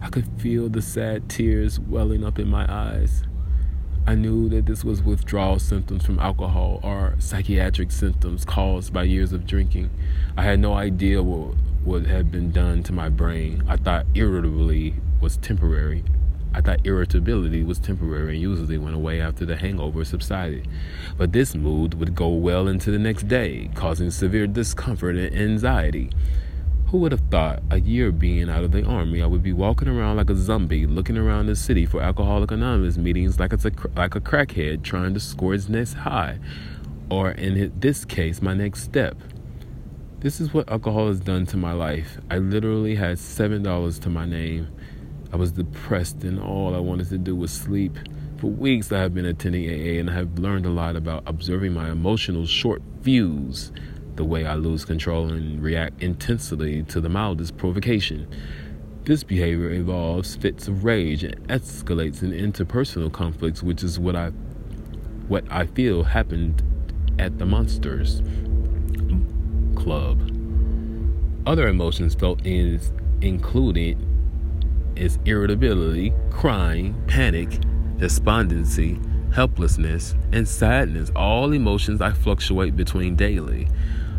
I 0.03 0.11
could 0.11 0.29
feel 0.39 0.69
the 0.69 0.83
sad 0.83 1.31
tears 1.31 1.81
welling 1.81 2.23
up 2.23 2.39
in 2.39 2.49
my 2.49 2.71
eyes. 2.71 3.25
I 4.07 4.15
knew 4.15 4.51
that 4.51 4.67
this 4.67 4.85
was 4.85 5.03
withdrawal 5.03 5.59
symptoms 5.59 6.05
from 6.05 6.19
alcohol 6.19 6.81
or 6.83 7.15
psychiatric 7.19 7.91
symptoms 7.91 8.45
caused 8.45 8.93
by 8.93 9.05
years 9.05 9.33
of 9.33 9.47
drinking. 9.47 9.89
I 10.37 10.43
had 10.43 10.61
no 10.61 10.75
idea 10.75 11.23
what 11.23 11.57
would 11.85 12.07
have 12.07 12.31
been 12.31 12.53
done 12.53 12.83
to 12.85 12.93
my 12.93 13.09
brain. 13.09 13.63
I 13.67 13.77
thought 13.77 14.07
irritability 14.15 14.97
was 15.21 15.39
temporary. 15.39 16.05
I 16.55 16.61
thought 16.61 16.85
irritability 16.85 17.65
was 17.65 17.79
temporary 17.79 18.35
and 18.35 18.43
usually 18.43 18.79
went 18.79 18.95
away 18.95 19.21
after 19.21 19.47
the 19.47 19.57
hangover 19.57 20.05
subsided. 20.05 20.69
But 21.17 21.33
this 21.33 21.55
mood 21.55 21.95
would 21.95 22.15
go 22.15 22.29
well 22.29 22.69
into 22.69 22.91
the 22.91 22.99
next 22.99 23.29
day, 23.29 23.71
causing 23.75 24.11
severe 24.11 24.47
discomfort 24.47 25.17
and 25.17 25.35
anxiety. 25.35 26.11
Who 26.89 26.99
would 26.99 27.13
have 27.13 27.23
thought 27.31 27.63
a 27.71 27.81
year 27.81 28.13
being 28.13 28.51
out 28.51 28.65
of 28.65 28.73
the 28.73 28.85
army, 28.85 29.23
I 29.23 29.27
would 29.27 29.43
be 29.43 29.55
walking 29.55 29.89
around 29.89 30.19
like 30.19 30.29
a 30.29 30.37
zombie, 30.37 30.87
looking 30.87 31.17
around 31.17 31.47
the 31.47 31.57
city 31.57 31.87
for 31.87 32.03
Alcoholic 32.03 32.51
Anonymous 32.51 32.99
meetings 32.99 33.41
like 33.41 33.55
it's 33.55 33.65
a, 33.65 33.73
like 33.97 34.15
a 34.15 34.21
crackhead 34.21 34.83
trying 34.83 35.15
to 35.15 35.21
score 35.21 35.55
his 35.55 35.71
next 35.71 35.95
high, 35.95 36.39
or 37.09 37.31
in 37.31 37.73
this 37.81 38.05
case, 38.05 38.43
my 38.43 38.53
next 38.53 38.83
step. 38.83 39.17
This 40.21 40.39
is 40.39 40.53
what 40.53 40.71
alcohol 40.71 41.09
has 41.09 41.19
done 41.19 41.47
to 41.47 41.57
my 41.57 41.73
life. 41.73 42.19
I 42.31 42.39
literally 42.39 42.95
had 42.95 43.17
$7 43.17 44.01
to 44.03 44.09
my 44.11 44.27
name 44.27 44.69
I 45.33 45.37
was 45.37 45.53
depressed 45.53 46.25
and 46.25 46.39
all 46.39 46.75
I 46.75 46.79
wanted 46.79 47.09
to 47.09 47.17
do 47.17 47.35
was 47.35 47.51
sleep. 47.51 47.97
For 48.37 48.49
weeks, 48.49 48.93
I 48.93 48.99
have 48.99 49.15
been 49.15 49.25
attending 49.25 49.67
AA 49.67 49.99
and 49.99 50.11
I 50.11 50.15
have 50.15 50.39
learned 50.39 50.67
a 50.67 50.71
lot 50.71 50.95
about 50.95 51.23
observing 51.27 51.73
my 51.73 51.91
emotional 51.91 52.45
short 52.45 52.83
fuse, 53.01 53.73
the 54.17 54.25
way 54.25 54.45
I 54.45 54.57
lose 54.57 54.85
control 54.85 55.33
and 55.33 55.63
react 55.63 56.03
intensely 56.03 56.83
to 56.85 57.01
the 57.01 57.09
mildest 57.09 57.57
provocation. 57.57 58.29
This 59.05 59.25
behavior 59.25 59.71
involves 59.71 60.37
fits 60.37 60.69
of 60.69 60.85
rage 60.85 61.25
and 61.25 61.35
escalates 61.49 62.23
in 62.23 62.33
interpersonal 62.33 63.11
conflicts, 63.11 63.63
which 63.63 63.83
is 63.83 63.99
what 63.99 64.15
I 64.15 64.33
what 65.29 65.45
I 65.51 65.67
feel 65.67 66.05
happened 66.05 66.63
at 67.19 67.39
the 67.39 67.47
Monsters 67.47 68.21
Club. 69.77 70.21
Other 71.47 71.69
emotions 71.69 72.15
felt 72.15 72.45
is 72.47 72.93
included 73.23 73.97
is 74.97 75.19
irritability, 75.25 76.13
crying, 76.31 76.95
panic, 77.07 77.59
despondency, 77.99 78.99
helplessness, 79.33 80.15
and 80.33 80.47
sadness, 80.47 81.11
all 81.17 81.53
emotions 81.53 82.01
I 82.01 82.13
fluctuate 82.13 82.77
between 82.77 83.17
daily. 83.17 83.69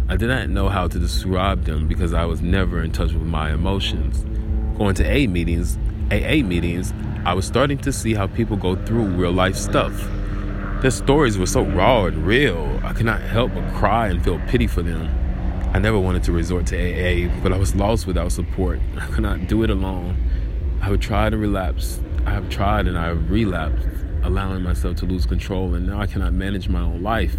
I 0.09 0.15
did 0.15 0.27
not 0.27 0.49
know 0.49 0.69
how 0.69 0.87
to 0.87 0.99
describe 0.99 1.65
them 1.65 1.87
because 1.87 2.13
I 2.13 2.25
was 2.25 2.41
never 2.41 2.81
in 2.83 2.91
touch 2.91 3.13
with 3.13 3.23
my 3.23 3.53
emotions. 3.53 4.25
Going 4.77 4.95
to 4.95 5.09
A 5.09 5.27
meetings, 5.27 5.77
AA 6.11 6.43
meetings, 6.43 6.93
I 7.25 7.33
was 7.33 7.45
starting 7.45 7.77
to 7.79 7.91
see 7.91 8.13
how 8.13 8.27
people 8.27 8.57
go 8.57 8.75
through 8.85 9.05
real 9.05 9.31
life 9.31 9.55
stuff. 9.55 9.93
Their 10.81 10.91
stories 10.91 11.37
were 11.37 11.45
so 11.45 11.63
raw 11.63 12.05
and 12.05 12.27
real, 12.27 12.81
I 12.83 12.93
could 12.93 13.05
not 13.05 13.21
help 13.21 13.53
but 13.53 13.73
cry 13.73 14.09
and 14.09 14.23
feel 14.23 14.39
pity 14.47 14.67
for 14.67 14.81
them. 14.81 15.09
I 15.73 15.79
never 15.79 15.97
wanted 15.97 16.23
to 16.23 16.31
resort 16.31 16.67
to 16.67 16.77
AA, 16.77 17.29
but 17.41 17.51
I 17.51 17.57
was 17.57 17.73
lost 17.73 18.05
without 18.05 18.31
support. 18.31 18.79
I 18.97 19.07
could 19.07 19.23
not 19.23 19.47
do 19.47 19.63
it 19.63 19.69
alone. 19.69 20.17
I 20.83 20.89
would 20.89 21.01
try 21.01 21.29
to 21.29 21.37
relapse. 21.37 22.01
I 22.25 22.31
have 22.31 22.49
tried 22.49 22.87
and 22.87 22.99
I 22.99 23.05
have 23.05 23.31
relapsed, 23.31 23.87
allowing 24.21 24.63
myself 24.63 24.97
to 24.97 25.05
lose 25.05 25.25
control, 25.25 25.75
and 25.75 25.87
now 25.87 26.01
I 26.01 26.07
cannot 26.07 26.33
manage 26.33 26.67
my 26.67 26.81
own 26.81 27.01
life. 27.01 27.33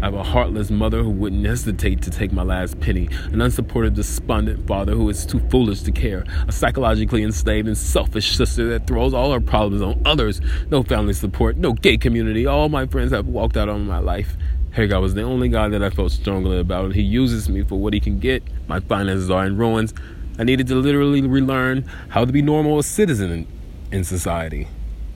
I 0.00 0.04
have 0.04 0.14
a 0.14 0.22
heartless 0.22 0.70
mother 0.70 1.02
who 1.02 1.10
wouldn't 1.10 1.44
hesitate 1.44 2.02
to 2.02 2.10
take 2.10 2.32
my 2.32 2.44
last 2.44 2.78
penny, 2.78 3.08
an 3.32 3.40
unsupportive, 3.40 3.94
despondent 3.94 4.68
father 4.68 4.92
who 4.92 5.08
is 5.08 5.26
too 5.26 5.40
foolish 5.50 5.82
to 5.82 5.90
care, 5.90 6.24
a 6.46 6.52
psychologically 6.52 7.24
enslaved 7.24 7.66
and 7.66 7.76
selfish 7.76 8.36
sister 8.36 8.68
that 8.68 8.86
throws 8.86 9.12
all 9.12 9.32
her 9.32 9.40
problems 9.40 9.82
on 9.82 10.00
others, 10.04 10.40
no 10.70 10.84
family 10.84 11.14
support, 11.14 11.56
no 11.56 11.72
gay 11.72 11.96
community. 11.96 12.46
All 12.46 12.68
my 12.68 12.86
friends 12.86 13.10
have 13.10 13.26
walked 13.26 13.56
out 13.56 13.68
on 13.68 13.88
my 13.88 13.98
life. 13.98 14.36
Hagar 14.70 15.00
was 15.00 15.14
the 15.14 15.22
only 15.22 15.48
guy 15.48 15.68
that 15.68 15.82
I 15.82 15.90
felt 15.90 16.12
strongly 16.12 16.60
about. 16.60 16.84
and 16.84 16.94
He 16.94 17.02
uses 17.02 17.48
me 17.48 17.64
for 17.64 17.74
what 17.74 17.92
he 17.92 17.98
can 17.98 18.20
get. 18.20 18.44
My 18.68 18.78
finances 18.78 19.32
are 19.32 19.44
in 19.44 19.56
ruins. 19.56 19.94
I 20.36 20.42
needed 20.42 20.66
to 20.68 20.74
literally 20.74 21.22
relearn 21.22 21.88
how 22.08 22.24
to 22.24 22.32
be 22.32 22.42
normal 22.42 22.80
a 22.80 22.82
citizen 22.82 23.30
in, 23.30 23.46
in 23.92 24.04
society. 24.04 24.66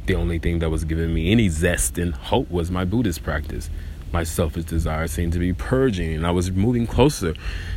The 0.07 0.15
only 0.15 0.39
thing 0.39 0.61
that 0.61 0.71
was 0.71 0.85
giving 0.85 1.13
me 1.13 1.33
any 1.33 1.49
zest 1.49 1.99
and 1.99 2.15
hope 2.15 2.49
was 2.51 2.71
my 2.71 2.85
Buddhist 2.85 3.25
practice. 3.25 3.69
My 4.13 4.23
selfish 4.23 4.65
desire 4.65 5.09
seemed 5.09 5.33
to 5.33 5.41
be 5.41 5.53
purging, 5.53 6.15
and 6.15 6.27
I 6.27 6.31
was 6.31 6.53
moving 6.53 6.87
closer 6.87 7.35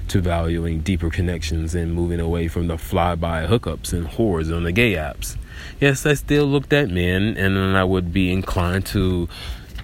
to 0.09 0.21
valuing 0.21 0.81
deeper 0.81 1.09
connections 1.09 1.73
and 1.73 1.93
moving 1.93 2.19
away 2.19 2.47
from 2.47 2.67
the 2.67 2.75
flyby 2.75 3.47
hookups 3.47 3.91
and 3.91 4.07
whores 4.07 4.55
on 4.55 4.63
the 4.63 4.71
gay 4.71 4.93
apps. 4.93 5.35
Yes, 5.79 6.05
I 6.05 6.13
still 6.13 6.45
looked 6.45 6.71
at 6.71 6.89
men, 6.89 7.35
and 7.35 7.57
then 7.57 7.75
I 7.75 7.83
would 7.83 8.13
be 8.13 8.31
inclined 8.31 8.85
to 8.87 9.27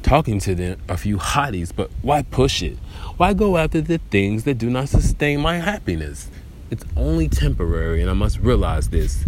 talking 0.03 0.39
to 0.41 0.55
them 0.55 0.79
a 0.87 0.95
few 0.95 1.17
hotties, 1.17 1.75
but 1.75 1.89
why 2.03 2.21
push 2.21 2.61
it? 2.61 2.77
Why 3.17 3.33
go 3.33 3.57
after 3.57 3.81
the 3.81 3.97
things 3.97 4.43
that 4.43 4.59
do 4.59 4.69
not 4.69 4.89
sustain 4.89 5.41
my 5.41 5.57
happiness? 5.57 6.29
It's 6.69 6.83
only 6.97 7.29
temporary, 7.29 8.01
and 8.01 8.09
I 8.09 8.13
must 8.13 8.39
realize 8.39 8.89
this. 8.89 9.23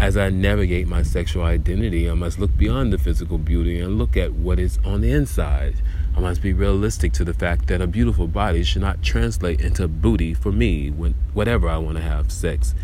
As 0.00 0.16
I 0.16 0.30
navigate 0.30 0.88
my 0.88 1.02
sexual 1.02 1.44
identity, 1.44 2.08
I 2.08 2.14
must 2.14 2.38
look 2.38 2.56
beyond 2.56 2.90
the 2.90 2.96
physical 2.96 3.36
beauty 3.36 3.80
and 3.80 3.98
look 3.98 4.16
at 4.16 4.32
what 4.32 4.58
is 4.58 4.78
on 4.82 5.02
the 5.02 5.12
inside. 5.12 5.82
I 6.16 6.20
must 6.20 6.40
be 6.40 6.54
realistic 6.54 7.12
to 7.14 7.24
the 7.24 7.34
fact 7.34 7.66
that 7.66 7.82
a 7.82 7.86
beautiful 7.86 8.28
body 8.28 8.64
should 8.64 8.80
not 8.80 9.02
translate 9.02 9.60
into 9.60 9.86
booty 9.86 10.32
for 10.32 10.52
me 10.52 10.90
when 10.90 11.14
whatever 11.34 11.68
I 11.68 11.76
want 11.76 11.98
to 11.98 12.02
have 12.02 12.32
sex. 12.32 12.74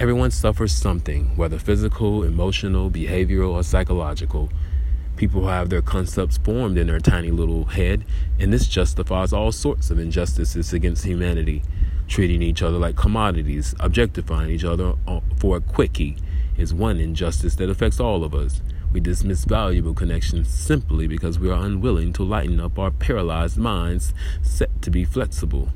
Everyone 0.00 0.30
suffers 0.30 0.72
something, 0.72 1.36
whether 1.36 1.58
physical, 1.58 2.24
emotional, 2.24 2.90
behavioral, 2.90 3.52
or 3.52 3.62
psychological. 3.62 4.48
People 5.16 5.48
have 5.48 5.68
their 5.68 5.82
concepts 5.82 6.38
formed 6.38 6.78
in 6.78 6.86
their 6.86 7.00
tiny 7.00 7.30
little 7.30 7.66
head, 7.66 8.06
and 8.38 8.54
this 8.54 8.66
justifies 8.66 9.34
all 9.34 9.52
sorts 9.52 9.90
of 9.90 9.98
injustices 9.98 10.72
against 10.72 11.04
humanity 11.04 11.62
treating 12.08 12.42
each 12.42 12.62
other 12.62 12.78
like 12.78 12.96
commodities, 12.96 13.74
objectifying 13.78 14.50
each 14.50 14.64
other 14.64 14.94
for 15.36 15.56
a 15.56 15.60
quickie 15.60 16.16
is 16.56 16.74
one 16.74 16.98
injustice 16.98 17.54
that 17.56 17.70
affects 17.70 18.00
all 18.00 18.24
of 18.24 18.34
us. 18.34 18.60
We 18.92 19.00
dismiss 19.00 19.44
valuable 19.44 19.94
connections 19.94 20.48
simply 20.48 21.06
because 21.06 21.38
we 21.38 21.50
are 21.50 21.62
unwilling 21.62 22.12
to 22.14 22.24
lighten 22.24 22.58
up 22.58 22.78
our 22.78 22.90
paralyzed 22.90 23.58
minds 23.58 24.14
set 24.42 24.82
to 24.82 24.90
be 24.90 25.04
flexible 25.04 25.68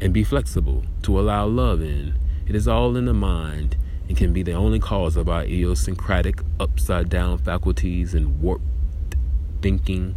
and 0.00 0.14
be 0.14 0.24
flexible 0.24 0.84
to 1.02 1.18
allow 1.18 1.46
love 1.46 1.82
in. 1.82 2.14
It 2.46 2.54
is 2.54 2.68
all 2.68 2.96
in 2.96 3.06
the 3.06 3.14
mind, 3.14 3.76
and 4.08 4.16
can 4.16 4.32
be 4.32 4.42
the 4.42 4.52
only 4.52 4.78
cause 4.78 5.16
of 5.16 5.28
our 5.28 5.42
idiosyncratic, 5.42 6.40
upside 6.60 7.08
down 7.08 7.38
faculties 7.38 8.14
and 8.14 8.40
warped 8.40 8.64
thinking. 9.62 10.14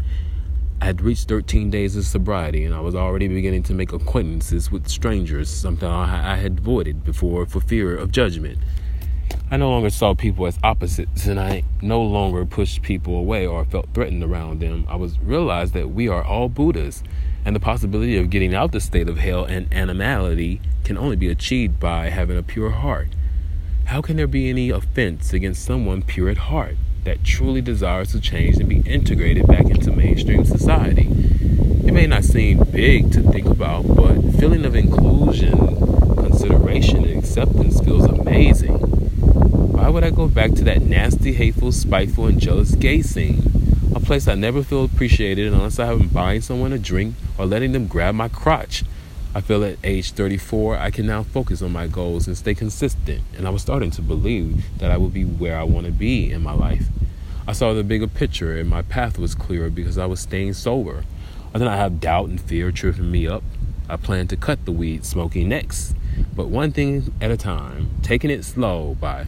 I 0.79 0.85
had 0.85 1.01
reached 1.01 1.27
13 1.27 1.71
days 1.71 1.95
of 1.95 2.05
sobriety 2.05 2.63
and 2.63 2.73
I 2.73 2.79
was 2.81 2.93
already 2.93 3.27
beginning 3.27 3.63
to 3.63 3.73
make 3.73 3.93
acquaintances 3.93 4.71
with 4.71 4.87
strangers, 4.87 5.49
something 5.49 5.89
I 5.89 6.35
had 6.35 6.59
avoided 6.59 7.03
before 7.03 7.47
for 7.47 7.59
fear 7.59 7.97
of 7.97 8.11
judgment. 8.11 8.59
I 9.49 9.57
no 9.57 9.71
longer 9.71 9.89
saw 9.89 10.13
people 10.13 10.45
as 10.45 10.59
opposites 10.63 11.25
and 11.25 11.39
I 11.39 11.63
no 11.81 12.01
longer 12.01 12.45
pushed 12.45 12.83
people 12.83 13.15
away 13.15 13.47
or 13.47 13.65
felt 13.65 13.89
threatened 13.93 14.23
around 14.23 14.59
them. 14.59 14.85
I 14.87 14.97
was 14.97 15.19
realized 15.19 15.73
that 15.73 15.89
we 15.89 16.07
are 16.07 16.23
all 16.23 16.47
Buddhas 16.47 17.01
and 17.43 17.55
the 17.55 17.59
possibility 17.59 18.15
of 18.15 18.29
getting 18.29 18.53
out 18.53 18.71
the 18.71 18.79
state 18.79 19.09
of 19.09 19.17
hell 19.17 19.45
and 19.45 19.73
animality 19.73 20.61
can 20.83 20.97
only 20.97 21.15
be 21.15 21.29
achieved 21.29 21.79
by 21.79 22.09
having 22.09 22.37
a 22.37 22.43
pure 22.43 22.69
heart. 22.69 23.09
How 23.85 24.01
can 24.01 24.15
there 24.15 24.27
be 24.27 24.47
any 24.47 24.69
offense 24.69 25.33
against 25.33 25.65
someone 25.65 26.03
pure 26.03 26.29
at 26.29 26.37
heart 26.37 26.77
that 27.07 27.23
truly 27.23 27.61
desires 27.61 28.11
to 28.11 28.19
change 28.19 28.57
and 28.57 28.67
be 28.67 28.81
integrated 28.81 29.47
back 29.47 29.65
into 29.65 29.91
mainstream 29.91 30.43
society? 30.43 31.07
It 31.87 31.93
may 31.93 32.05
not 32.05 32.25
seem 32.25 32.65
big 32.65 33.13
to 33.13 33.21
think 33.21 33.45
about, 33.45 33.87
but 33.87 34.19
feeling 34.37 34.65
of 34.65 34.75
inclusion, 34.75 35.57
consideration, 36.17 37.05
and 37.05 37.17
acceptance 37.17 37.79
feels 37.79 38.03
amazing. 38.03 38.73
Why 38.73 39.87
would 39.87 40.03
I 40.03 40.09
go 40.09 40.27
back 40.27 40.51
to 40.55 40.65
that 40.65 40.81
nasty, 40.81 41.31
hateful, 41.31 41.71
spiteful, 41.71 42.25
and 42.25 42.41
jealous 42.41 42.75
gay 42.75 43.01
scene? 43.01 43.41
A 43.95 44.01
place 44.01 44.27
I 44.27 44.35
never 44.35 44.61
feel 44.61 44.83
appreciated 44.83 45.53
unless 45.53 45.79
I 45.79 45.93
am 45.93 46.09
buying 46.09 46.41
someone 46.41 46.73
a 46.73 46.77
drink 46.77 47.15
or 47.37 47.45
letting 47.45 47.71
them 47.71 47.87
grab 47.87 48.15
my 48.15 48.27
crotch. 48.27 48.83
I 49.37 49.41
feel 49.41 49.63
at 49.63 49.77
age 49.83 50.13
34, 50.13 50.79
I 50.79 50.89
can 50.89 51.05
now 51.05 51.21
focus 51.21 51.61
on 51.61 51.71
my 51.71 51.85
goals 51.85 52.25
and 52.25 52.35
stay 52.35 52.55
consistent, 52.55 53.21
and 53.37 53.45
I 53.45 53.51
was 53.51 53.61
starting 53.61 53.91
to 53.91 54.01
believe 54.01 54.65
that 54.79 54.89
I 54.89 54.97
would 54.97 55.13
be 55.13 55.25
where 55.25 55.59
I 55.59 55.61
want 55.61 55.85
to 55.85 55.91
be 55.91 56.31
in 56.31 56.41
my 56.41 56.53
life. 56.53 56.87
I 57.47 57.51
saw 57.51 57.71
the 57.73 57.83
bigger 57.83 58.07
picture, 58.07 58.57
and 58.57 58.67
my 58.67 58.81
path 58.81 59.19
was 59.19 59.35
clearer 59.35 59.69
because 59.69 59.95
I 59.95 60.07
was 60.07 60.21
staying 60.21 60.53
sober. 60.53 61.03
I 61.53 61.59
did 61.59 61.65
not 61.65 61.77
have 61.77 61.99
doubt 61.99 62.29
and 62.29 62.41
fear 62.41 62.71
tripping 62.71 63.11
me 63.11 63.27
up. 63.27 63.43
I 63.87 63.97
planned 63.97 64.31
to 64.31 64.37
cut 64.37 64.65
the 64.65 64.71
weed 64.71 65.05
smoking 65.05 65.49
next, 65.49 65.93
but 66.35 66.47
one 66.47 66.71
thing 66.71 67.13
at 67.21 67.29
a 67.29 67.37
time, 67.37 67.91
taking 68.01 68.31
it 68.31 68.43
slow 68.43 68.95
by 68.99 69.27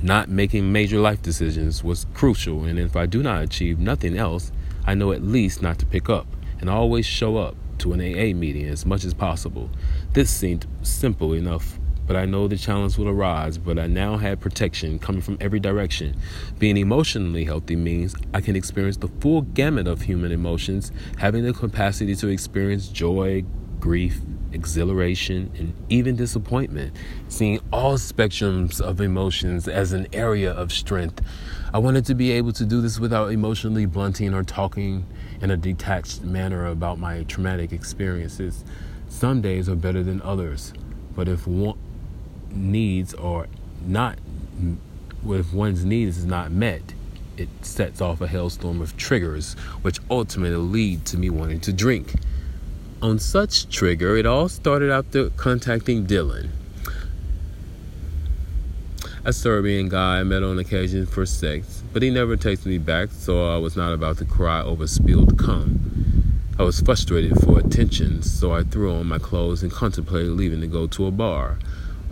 not 0.00 0.28
making 0.28 0.70
major 0.70 1.00
life 1.00 1.20
decisions 1.20 1.82
was 1.82 2.06
crucial, 2.14 2.62
and 2.62 2.78
if 2.78 2.94
I 2.94 3.06
do 3.06 3.24
not 3.24 3.42
achieve 3.42 3.80
nothing 3.80 4.16
else, 4.16 4.52
I 4.86 4.94
know 4.94 5.10
at 5.10 5.24
least 5.24 5.62
not 5.62 5.80
to 5.80 5.86
pick 5.86 6.08
up 6.08 6.28
and 6.60 6.70
always 6.70 7.06
show 7.06 7.36
up 7.36 7.56
to 7.80 7.92
an 7.92 8.00
AA 8.00 8.34
meeting 8.34 8.66
as 8.66 8.86
much 8.86 9.04
as 9.04 9.14
possible. 9.14 9.70
This 10.12 10.30
seemed 10.30 10.66
simple 10.82 11.32
enough, 11.34 11.78
but 12.06 12.16
I 12.16 12.24
know 12.24 12.48
the 12.48 12.56
challenge 12.56 12.98
will 12.98 13.08
arise. 13.08 13.56
But 13.56 13.78
I 13.78 13.86
now 13.86 14.16
had 14.16 14.40
protection 14.40 14.98
coming 14.98 15.22
from 15.22 15.38
every 15.40 15.60
direction. 15.60 16.16
Being 16.58 16.76
emotionally 16.76 17.44
healthy 17.44 17.76
means 17.76 18.16
I 18.34 18.40
can 18.40 18.56
experience 18.56 18.96
the 18.96 19.08
full 19.20 19.42
gamut 19.42 19.86
of 19.86 20.02
human 20.02 20.32
emotions, 20.32 20.90
having 21.18 21.44
the 21.44 21.52
capacity 21.52 22.16
to 22.16 22.28
experience 22.28 22.88
joy, 22.88 23.44
grief, 23.80 24.20
exhilaration, 24.52 25.50
and 25.58 25.74
even 25.88 26.16
disappointment, 26.16 26.94
seeing 27.28 27.60
all 27.72 27.94
spectrums 27.94 28.80
of 28.80 29.00
emotions 29.00 29.66
as 29.66 29.92
an 29.92 30.06
area 30.12 30.52
of 30.52 30.70
strength. 30.72 31.20
I 31.72 31.78
wanted 31.78 32.04
to 32.06 32.14
be 32.14 32.30
able 32.32 32.52
to 32.52 32.64
do 32.64 32.80
this 32.80 33.00
without 33.00 33.32
emotionally 33.32 33.86
blunting 33.86 34.34
or 34.34 34.44
talking 34.44 35.06
in 35.40 35.50
a 35.50 35.56
detached 35.56 36.22
manner 36.22 36.66
about 36.66 36.98
my 36.98 37.22
traumatic 37.24 37.72
experiences. 37.72 38.64
Some 39.08 39.40
days 39.40 39.68
are 39.68 39.76
better 39.76 40.02
than 40.02 40.20
others, 40.22 40.72
but 41.16 41.28
if 41.28 41.46
one 41.46 41.78
needs 42.50 43.14
are 43.14 43.46
not, 43.84 44.18
if 45.26 45.52
one's 45.52 45.84
needs 45.84 46.18
is 46.18 46.26
not 46.26 46.50
met, 46.50 46.94
it 47.36 47.48
sets 47.62 48.00
off 48.00 48.20
a 48.20 48.26
hailstorm 48.26 48.82
of 48.82 48.96
triggers, 48.96 49.54
which 49.82 49.98
ultimately 50.10 50.56
lead 50.56 51.06
to 51.06 51.16
me 51.16 51.30
wanting 51.30 51.60
to 51.60 51.72
drink. 51.72 52.12
On 53.02 53.18
such 53.18 53.66
trigger, 53.70 54.18
it 54.18 54.26
all 54.26 54.50
started 54.50 54.90
after 54.90 55.30
contacting 55.30 56.06
Dylan, 56.06 56.50
a 59.24 59.32
Serbian 59.32 59.88
guy 59.88 60.20
I 60.20 60.22
met 60.22 60.42
on 60.42 60.58
occasion 60.58 61.06
for 61.06 61.24
sex, 61.24 61.82
but 61.94 62.02
he 62.02 62.10
never 62.10 62.36
takes 62.36 62.66
me 62.66 62.76
back, 62.76 63.08
so 63.10 63.54
I 63.54 63.56
was 63.56 63.74
not 63.74 63.94
about 63.94 64.18
to 64.18 64.26
cry 64.26 64.60
over 64.62 64.86
spilled 64.86 65.38
cum. 65.38 65.80
I 66.58 66.62
was 66.62 66.82
frustrated 66.82 67.40
for 67.40 67.58
attention, 67.58 68.22
so 68.22 68.52
I 68.52 68.64
threw 68.64 68.92
on 68.92 69.06
my 69.06 69.18
clothes 69.18 69.62
and 69.62 69.72
contemplated 69.72 70.32
leaving 70.32 70.60
to 70.60 70.66
go 70.66 70.86
to 70.88 71.06
a 71.06 71.10
bar. 71.10 71.58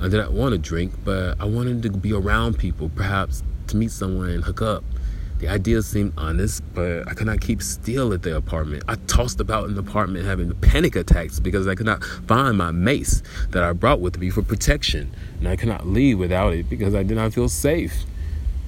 I 0.01 0.09
did 0.09 0.17
not 0.17 0.33
want 0.33 0.53
to 0.53 0.59
drink, 0.59 0.95
but 1.05 1.39
I 1.39 1.45
wanted 1.45 1.83
to 1.83 1.91
be 1.91 2.15
around 2.15 2.57
people, 2.57 2.89
perhaps 2.89 3.43
to 3.67 3.77
meet 3.77 3.91
someone 3.91 4.31
and 4.31 4.43
hook 4.43 4.63
up. 4.63 4.85
The 5.39 5.47
idea 5.47 5.83
seemed 5.83 6.15
honest, 6.17 6.65
but 6.75 7.07
I 7.07 7.15
could 7.15 7.29
not 7.29 7.41
keep 7.41 7.63
still 7.63 8.13
at 8.13 8.23
the 8.23 8.37
apartment. 8.37 8.83
I 8.89 8.97
tossed 9.07 9.39
about 9.39 9.69
in 9.69 9.75
the 9.77 9.83
apartment 9.83 10.25
having 10.25 10.53
panic 10.57 10.97
attacks 10.97 11.39
because 11.39 11.69
I 11.69 11.77
could 11.77 11.87
not 11.87 12.03
find 12.03 12.59
my 12.59 12.73
mace 12.73 13.23
that 13.51 13.63
I 13.63 13.73
brought 13.73 14.01
with 14.01 14.19
me 14.19 14.31
for 14.31 14.43
protection, 14.43 15.15
and 15.39 15.47
I 15.47 15.55
could 15.55 15.69
not 15.69 15.87
leave 15.87 16.19
without 16.19 16.55
it 16.55 16.69
because 16.69 16.93
I 16.93 17.05
did 17.05 17.17
not 17.17 17.35
feel 17.35 17.49
safe. 17.49 18.05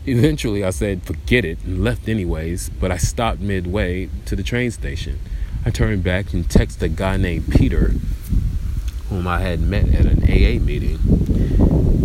Eventually, 0.07 0.63
I 0.63 0.71
said, 0.71 1.03
forget 1.03 1.45
it, 1.45 1.59
and 1.65 1.83
left 1.83 2.09
anyways, 2.09 2.71
but 2.81 2.93
I 2.93 2.99
stopped 2.99 3.41
midway 3.41 4.09
to 4.27 4.37
the 4.37 4.45
train 4.45 4.71
station. 4.71 5.19
I 5.67 5.71
turned 5.71 6.05
back 6.05 6.33
and 6.33 6.49
texted 6.49 6.83
a 6.83 6.89
guy 6.89 7.17
named 7.17 7.51
Peter, 7.51 7.95
whom 9.09 9.27
I 9.27 9.41
had 9.41 9.61
met 9.61 9.89
at 9.89 10.07
an 10.07 10.23
AA 10.23 10.63
meeting. 10.63 10.99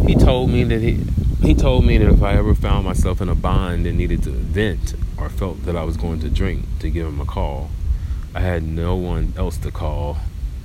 He 0.08 0.16
told 0.16 0.50
me 0.50 0.64
that 0.64 0.82
he 0.82 1.04
he 1.46 1.54
told 1.54 1.86
me 1.86 2.00
that 2.00 2.12
if 2.12 2.24
I 2.24 2.34
ever 2.34 2.56
found 2.56 2.86
myself 2.86 3.22
in 3.22 3.30
a 3.30 3.36
bind 3.36 3.86
and 3.86 4.00
needed 4.00 4.24
to 4.24 4.32
vent 4.32 4.96
or 5.16 5.30
felt 5.30 5.64
that 5.66 5.76
I 5.76 5.84
was 5.84 5.96
going 5.96 6.20
to 6.22 6.30
drink, 6.30 6.66
to 6.80 6.90
give 6.90 7.06
him 7.06 7.22
a 7.22 7.26
call. 7.26 7.70
I 8.34 8.40
had 8.40 8.64
no 8.64 8.96
one 8.96 9.32
else 9.38 9.56
to 9.60 9.70
call. 9.70 10.18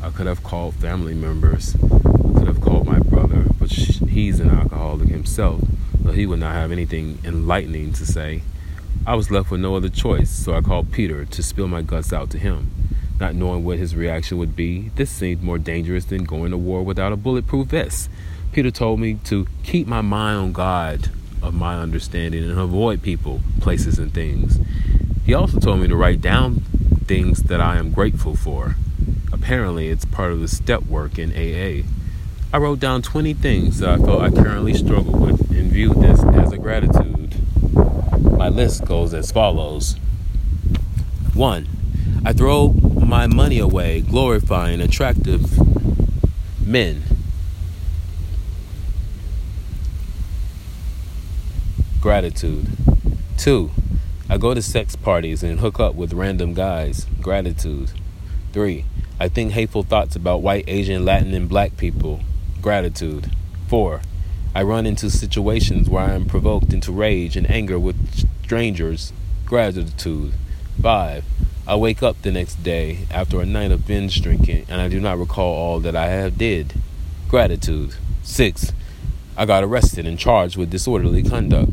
I 0.03 0.09
could 0.09 0.27
have 0.27 0.43
called 0.43 0.75
family 0.77 1.13
members. 1.13 1.75
I 1.75 2.39
could 2.39 2.47
have 2.47 2.63
called 2.63 2.87
my 2.87 2.99
brother, 2.99 3.45
but 3.59 3.71
he's 3.71 4.41
an 4.41 4.49
alcoholic 4.49 5.11
himself, 5.11 5.61
so 6.03 6.13
he 6.13 6.25
would 6.25 6.41
not 6.41 6.55
have 6.55 6.73
anything 6.73 7.19
enlightening 7.25 7.93
to 7.93 8.07
say. 8.07 8.41
I 9.07 9.17
was 9.17 9.31
left 9.31 9.51
with 9.51 9.61
no 9.61 9.77
other 9.77 9.91
choice, 9.91 10.31
so 10.31 10.55
I 10.55 10.63
called 10.63 10.93
Peter 10.93 11.27
to 11.27 11.43
spill 11.43 11.69
my 11.69 11.83
guts 11.83 12.11
out 12.11 12.31
to 12.31 12.39
him. 12.39 12.71
Not 13.21 13.35
knowing 13.35 13.65
what 13.65 13.77
his 13.77 13.95
reaction 13.95 14.39
would 14.39 14.57
be, 14.57 14.89
this 14.97 15.11
seemed 15.11 15.43
more 15.43 15.59
dangerous 15.59 16.07
than 16.07 16.25
going 16.25 16.53
to 16.53 16.57
war 16.57 16.83
without 16.83 17.13
a 17.13 17.17
bulletproof 17.17 17.67
vest. 17.67 18.09
Peter 18.53 18.71
told 18.73 18.99
me 18.99 19.15
to 19.15 19.47
keep 19.63 19.87
my 19.87 20.01
mind 20.01 20.37
on 20.37 20.53
God 20.53 21.11
of 21.41 21.55
my 21.55 21.77
understanding 21.77 22.43
and 22.43 22.59
avoid 22.59 23.01
people, 23.01 23.41
places, 23.61 23.99
and 23.99 24.13
things. 24.13 24.59
He 25.25 25.33
also 25.33 25.61
told 25.61 25.79
me 25.79 25.87
to 25.87 25.95
write 25.95 26.21
down 26.21 26.57
things 27.07 27.45
that 27.45 27.61
I 27.61 27.77
am 27.77 27.93
grateful 27.93 28.35
for. 28.35 28.75
Apparently, 29.33 29.89
it's 29.89 30.05
part 30.05 30.33
of 30.33 30.41
the 30.41 30.49
step 30.49 30.83
work 30.87 31.17
in 31.17 31.31
AA. 31.31 31.87
I 32.53 32.59
wrote 32.59 32.81
down 32.81 33.03
20 33.03 33.35
things 33.35 33.79
that 33.79 33.89
I 33.89 33.97
felt 33.99 34.21
I 34.21 34.31
currently 34.31 34.75
struggle 34.75 35.17
with 35.17 35.49
and 35.53 35.71
viewed 35.71 36.01
this 36.01 36.25
as 36.25 36.53
a 36.53 36.59
gratitude. 36.59 37.37
My 38.37 38.49
list 38.49 38.85
goes 38.85 39.15
as 39.15 39.31
follows 39.31 39.95
1. 41.35 41.69
I 42.25 42.33
throw 42.33 42.73
my 42.73 43.29
money 43.29 43.61
away 43.61 44.01
glorifying 44.01 44.81
attractive 44.81 45.57
men 46.67 47.05
Gratitude. 52.01 52.67
Two, 53.37 53.71
I 54.31 54.39
go 54.39 54.55
to 54.55 54.63
sex 54.63 54.97
parties 54.97 55.43
and 55.43 55.61
hook 55.61 55.79
up 55.79 55.95
with 55.95 56.15
random 56.15 56.55
guys. 56.55 57.07
Gratitude. 57.21 57.91
Three, 58.55 58.87
I 59.19 59.29
think 59.29 59.53
hateful 59.53 59.83
thoughts 59.83 60.17
about 60.17 60.41
white, 60.41 60.65
Asian, 60.67 61.05
Latin, 61.05 61.35
and 61.35 61.47
black 61.47 61.77
people. 61.77 62.21
Gratitude. 62.63 63.31
Four, 63.69 64.01
I 64.55 64.63
run 64.63 64.87
into 64.87 65.11
situations 65.11 65.91
where 65.91 66.05
I 66.05 66.15
am 66.15 66.25
provoked 66.25 66.73
into 66.73 66.91
rage 66.91 67.37
and 67.37 67.49
anger 67.51 67.79
with 67.79 68.27
strangers. 68.45 69.13
Gratitude. 69.45 70.33
Five, 70.81 71.25
I 71.67 71.77
wake 71.77 72.03
up 72.03 72.23
the 72.23 72.33
next 72.33 72.63
day 72.63 73.01
after 73.11 73.43
a 73.43 73.47
night 73.47 73.73
of 73.73 73.87
binge 73.87 74.23
drinking 74.23 74.65
and 74.71 74.81
I 74.81 74.89
do 74.89 75.01
not 75.01 75.19
recall 75.19 75.55
all 75.55 75.81
that 75.81 75.95
I 75.95 76.07
have 76.07 76.39
did. 76.39 76.73
Gratitude. 77.29 77.95
Six, 78.23 78.73
I 79.37 79.45
got 79.45 79.65
arrested 79.65 80.07
and 80.07 80.19
charged 80.19 80.57
with 80.57 80.71
disorderly 80.71 81.23
conduct. 81.23 81.73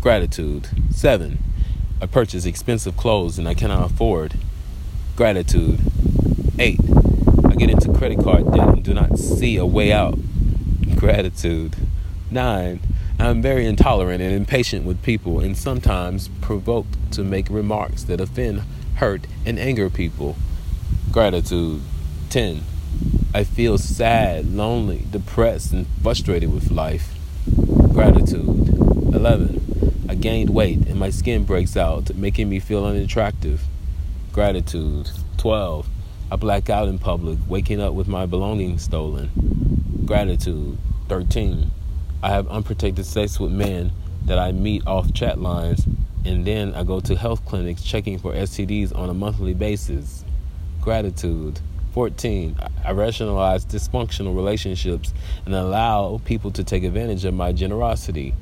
Gratitude. 0.00 0.68
7. 0.94 1.38
I 2.00 2.06
purchase 2.06 2.46
expensive 2.46 2.96
clothes 2.96 3.38
and 3.38 3.46
I 3.46 3.52
cannot 3.52 3.90
afford. 3.90 4.32
Gratitude. 5.14 5.78
8. 6.58 6.80
I 7.44 7.54
get 7.54 7.68
into 7.68 7.92
credit 7.92 8.24
card 8.24 8.50
debt 8.50 8.68
and 8.68 8.82
do 8.82 8.94
not 8.94 9.18
see 9.18 9.58
a 9.58 9.66
way 9.66 9.92
out. 9.92 10.18
Gratitude. 10.96 11.76
9. 12.30 12.80
I 13.18 13.26
am 13.26 13.42
very 13.42 13.66
intolerant 13.66 14.22
and 14.22 14.32
impatient 14.32 14.86
with 14.86 15.02
people 15.02 15.38
and 15.38 15.54
sometimes 15.54 16.28
provoked 16.40 17.12
to 17.12 17.22
make 17.22 17.50
remarks 17.50 18.04
that 18.04 18.22
offend, 18.22 18.62
hurt, 18.96 19.26
and 19.44 19.58
anger 19.58 19.90
people. 19.90 20.36
Gratitude. 21.12 21.82
10. 22.30 22.62
I 23.34 23.44
feel 23.44 23.76
sad, 23.76 24.50
lonely, 24.50 25.04
depressed, 25.10 25.72
and 25.72 25.86
frustrated 26.02 26.50
with 26.54 26.70
life. 26.70 27.14
Gratitude. 27.92 28.68
11. 29.14 29.59
Gained 30.20 30.50
weight 30.50 30.86
and 30.86 30.98
my 30.98 31.08
skin 31.08 31.44
breaks 31.44 31.78
out, 31.78 32.14
making 32.14 32.50
me 32.50 32.60
feel 32.60 32.84
unattractive. 32.84 33.62
Gratitude. 34.32 35.10
12. 35.38 35.88
I 36.30 36.36
black 36.36 36.68
out 36.68 36.88
in 36.88 36.98
public, 36.98 37.38
waking 37.48 37.80
up 37.80 37.94
with 37.94 38.06
my 38.06 38.26
belongings 38.26 38.82
stolen. 38.82 39.30
Gratitude. 40.04 40.76
13. 41.08 41.70
I 42.22 42.28
have 42.28 42.48
unprotected 42.48 43.06
sex 43.06 43.40
with 43.40 43.50
men 43.50 43.92
that 44.26 44.38
I 44.38 44.52
meet 44.52 44.86
off 44.86 45.10
chat 45.14 45.40
lines, 45.40 45.86
and 46.26 46.44
then 46.44 46.74
I 46.74 46.84
go 46.84 47.00
to 47.00 47.16
health 47.16 47.46
clinics 47.46 47.82
checking 47.82 48.18
for 48.18 48.34
STDs 48.34 48.94
on 48.94 49.08
a 49.08 49.14
monthly 49.14 49.54
basis. 49.54 50.26
Gratitude. 50.82 51.60
14. 51.94 52.56
I 52.84 52.92
rationalize 52.92 53.64
dysfunctional 53.64 54.36
relationships 54.36 55.14
and 55.46 55.54
allow 55.54 56.20
people 56.26 56.50
to 56.50 56.62
take 56.62 56.84
advantage 56.84 57.24
of 57.24 57.32
my 57.32 57.52
generosity. 57.52 58.34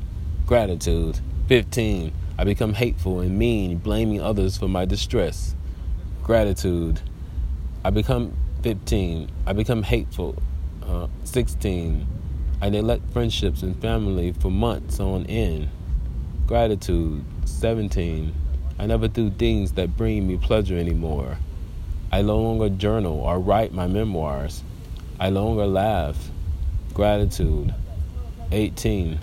Gratitude. 0.45 1.21
15. 1.48 2.12
I 2.37 2.44
become 2.44 2.74
hateful 2.74 3.20
and 3.20 3.38
mean, 3.38 3.78
blaming 3.78 4.20
others 4.20 4.58
for 4.58 4.68
my 4.68 4.84
distress. 4.84 5.56
Gratitude. 6.22 7.00
I 7.82 7.88
become 7.88 8.37
15. 8.62 9.30
I 9.46 9.54
become 9.54 9.82
hateful. 9.82 10.37
Uh, 10.87 11.06
16. 11.24 12.06
I 12.61 12.68
neglect 12.68 13.11
friendships 13.14 13.62
and 13.62 13.80
family 13.80 14.32
for 14.32 14.50
months 14.50 15.00
on 15.00 15.24
end. 15.24 15.70
Gratitude. 16.46 17.24
17. 17.46 18.34
I 18.78 18.84
never 18.84 19.08
do 19.08 19.30
things 19.30 19.72
that 19.72 19.96
bring 19.96 20.28
me 20.28 20.37
pleasure 20.37 20.76
anymore. 20.76 21.38
I 22.12 22.20
no 22.20 22.38
longer 22.38 22.68
journal 22.68 23.20
or 23.20 23.38
write 23.38 23.72
my 23.72 23.87
memoirs. 23.87 24.62
I 25.18 25.30
no 25.30 25.46
longer 25.46 25.66
laugh. 25.66 26.28
Gratitude. 26.92 27.74
18. 28.52 29.18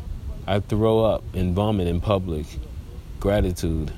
I 0.47 0.59
throw 0.59 1.03
up 1.03 1.23
and 1.33 1.55
vomit 1.55 1.87
in 1.87 2.01
public. 2.01 2.45
Gratitude. 3.19 3.91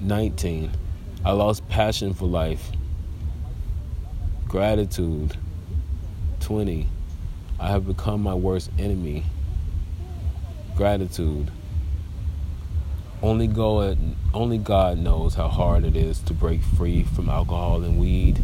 19. 0.00 0.70
I 1.22 1.32
lost 1.32 1.68
passion 1.68 2.14
for 2.14 2.24
life. 2.24 2.70
Gratitude. 4.48 5.36
20. 6.40 6.88
I 7.60 7.68
have 7.68 7.86
become 7.86 8.22
my 8.22 8.32
worst 8.32 8.70
enemy. 8.78 9.24
Gratitude. 10.76 11.50
Only 13.22 13.46
God, 13.46 13.98
only 14.32 14.56
God 14.56 14.96
knows 14.98 15.34
how 15.34 15.48
hard 15.48 15.84
it 15.84 15.94
is 15.94 16.20
to 16.20 16.32
break 16.32 16.62
free 16.62 17.04
from 17.04 17.28
alcohol 17.28 17.84
and 17.84 18.00
weed, 18.00 18.42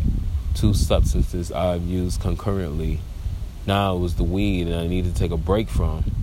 two 0.54 0.74
substances 0.74 1.50
I've 1.50 1.82
used 1.82 2.20
concurrently. 2.20 3.00
Now 3.66 3.96
it 3.96 4.00
was 4.00 4.16
the 4.16 4.24
weed 4.24 4.66
and 4.66 4.76
I 4.76 4.86
needed 4.86 5.14
to 5.14 5.18
take 5.18 5.32
a 5.32 5.38
break 5.38 5.70
from. 5.70 6.17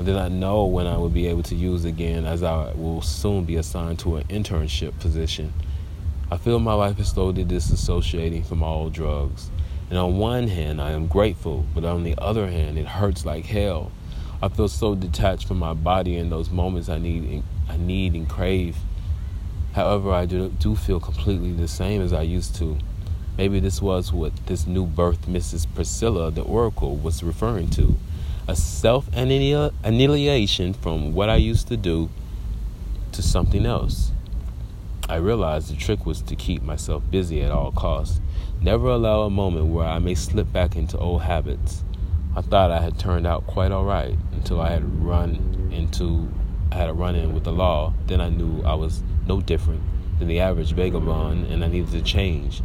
I 0.00 0.02
did 0.02 0.14
not 0.14 0.32
know 0.32 0.64
when 0.64 0.86
I 0.86 0.96
would 0.96 1.12
be 1.12 1.26
able 1.26 1.42
to 1.42 1.54
use 1.54 1.84
again, 1.84 2.24
as 2.24 2.42
I 2.42 2.72
will 2.72 3.02
soon 3.02 3.44
be 3.44 3.56
assigned 3.56 3.98
to 3.98 4.16
an 4.16 4.24
internship 4.28 4.98
position. 4.98 5.52
I 6.30 6.38
feel 6.38 6.58
my 6.58 6.72
life 6.72 6.98
is 6.98 7.08
slowly 7.08 7.44
disassociating 7.44 8.46
from 8.46 8.62
all 8.62 8.88
drugs. 8.88 9.50
And 9.90 9.98
on 9.98 10.16
one 10.16 10.48
hand, 10.48 10.80
I 10.80 10.92
am 10.92 11.06
grateful, 11.06 11.66
but 11.74 11.84
on 11.84 12.02
the 12.02 12.14
other 12.16 12.48
hand, 12.48 12.78
it 12.78 12.86
hurts 12.86 13.26
like 13.26 13.44
hell. 13.44 13.92
I 14.40 14.48
feel 14.48 14.68
so 14.68 14.94
detached 14.94 15.46
from 15.46 15.58
my 15.58 15.74
body 15.74 16.16
in 16.16 16.30
those 16.30 16.48
moments 16.48 16.88
I 16.88 16.96
need 16.96 17.42
I 17.68 17.76
need 17.76 18.14
and 18.14 18.26
crave. 18.26 18.78
However, 19.74 20.12
I 20.12 20.24
do, 20.24 20.48
do 20.48 20.76
feel 20.76 20.98
completely 20.98 21.52
the 21.52 21.68
same 21.68 22.00
as 22.00 22.14
I 22.14 22.22
used 22.22 22.56
to. 22.56 22.78
Maybe 23.36 23.60
this 23.60 23.82
was 23.82 24.14
what 24.14 24.34
this 24.46 24.66
new 24.66 24.86
birth 24.86 25.26
Mrs. 25.26 25.66
Priscilla, 25.74 26.30
the 26.30 26.40
Oracle, 26.40 26.96
was 26.96 27.22
referring 27.22 27.68
to 27.72 27.98
a 28.50 28.56
self 28.56 29.08
annihilation 29.14 30.72
from 30.74 31.14
what 31.14 31.30
I 31.30 31.36
used 31.36 31.68
to 31.68 31.76
do 31.76 32.10
to 33.12 33.22
something 33.22 33.64
else. 33.64 34.10
I 35.08 35.16
realized 35.16 35.70
the 35.70 35.76
trick 35.76 36.04
was 36.04 36.20
to 36.22 36.34
keep 36.34 36.60
myself 36.60 37.08
busy 37.12 37.42
at 37.42 37.52
all 37.52 37.70
costs, 37.70 38.20
never 38.60 38.88
allow 38.88 39.22
a 39.22 39.30
moment 39.30 39.66
where 39.66 39.86
I 39.86 40.00
may 40.00 40.16
slip 40.16 40.52
back 40.52 40.74
into 40.74 40.98
old 40.98 41.22
habits. 41.22 41.84
I 42.34 42.40
thought 42.40 42.72
I 42.72 42.80
had 42.80 42.98
turned 42.98 43.24
out 43.24 43.46
quite 43.46 43.70
all 43.70 43.84
right 43.84 44.18
until 44.32 44.60
I 44.60 44.70
had 44.70 45.00
run 45.00 45.70
into 45.72 46.28
I 46.72 46.74
had 46.74 46.88
a 46.88 46.92
run 46.92 47.14
in 47.14 47.32
with 47.32 47.44
the 47.44 47.52
law. 47.52 47.94
Then 48.06 48.20
I 48.20 48.30
knew 48.30 48.62
I 48.64 48.74
was 48.74 49.02
no 49.28 49.40
different 49.40 49.82
than 50.20 50.28
the 50.28 50.38
average 50.38 50.72
vagabond 50.72 51.46
and 51.46 51.64
I 51.64 51.68
needed 51.68 51.90
to 51.92 52.02
change. 52.02 52.62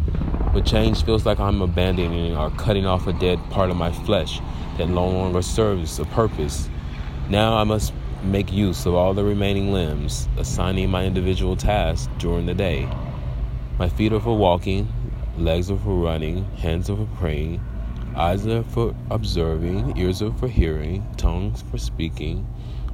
But 0.54 0.66
change 0.66 1.04
feels 1.04 1.26
like 1.26 1.40
I'm 1.40 1.62
abandoning 1.62 2.38
or 2.38 2.52
cutting 2.52 2.86
off 2.86 3.08
a 3.08 3.14
dead 3.14 3.40
part 3.50 3.72
of 3.72 3.78
my 3.78 3.92
flesh 3.92 4.40
that 4.78 4.88
no 4.88 5.08
longer 5.08 5.42
serves 5.42 5.98
a 5.98 6.06
purpose. 6.06 6.70
Now 7.30 7.58
I 7.58 7.64
must 7.64 7.94
make 8.24 8.52
use 8.52 8.86
of 8.86 8.94
all 8.94 9.14
the 9.14 9.24
remaining 9.24 9.72
limbs, 9.72 10.28
assigning 10.38 10.90
my 10.90 11.06
individual 11.06 11.56
tasks 11.56 12.12
during 12.20 12.46
the 12.46 12.54
day. 12.54 12.88
My 13.80 13.90
feet 13.90 14.14
are 14.14 14.20
for 14.20 14.38
walking, 14.38 14.92
legs 15.38 15.72
are 15.72 15.78
for 15.78 15.96
running, 15.96 16.44
hands 16.58 16.90
are 16.90 16.98
for 16.98 17.10
praying, 17.18 17.62
eyes 18.16 18.46
are 18.48 18.64
for 18.64 18.96
observing, 19.10 19.98
ears 19.98 20.22
are 20.22 20.34
for 20.34 20.48
hearing, 20.48 21.06
tongues 21.18 21.64
for 21.72 21.78
speaking. 21.78 22.48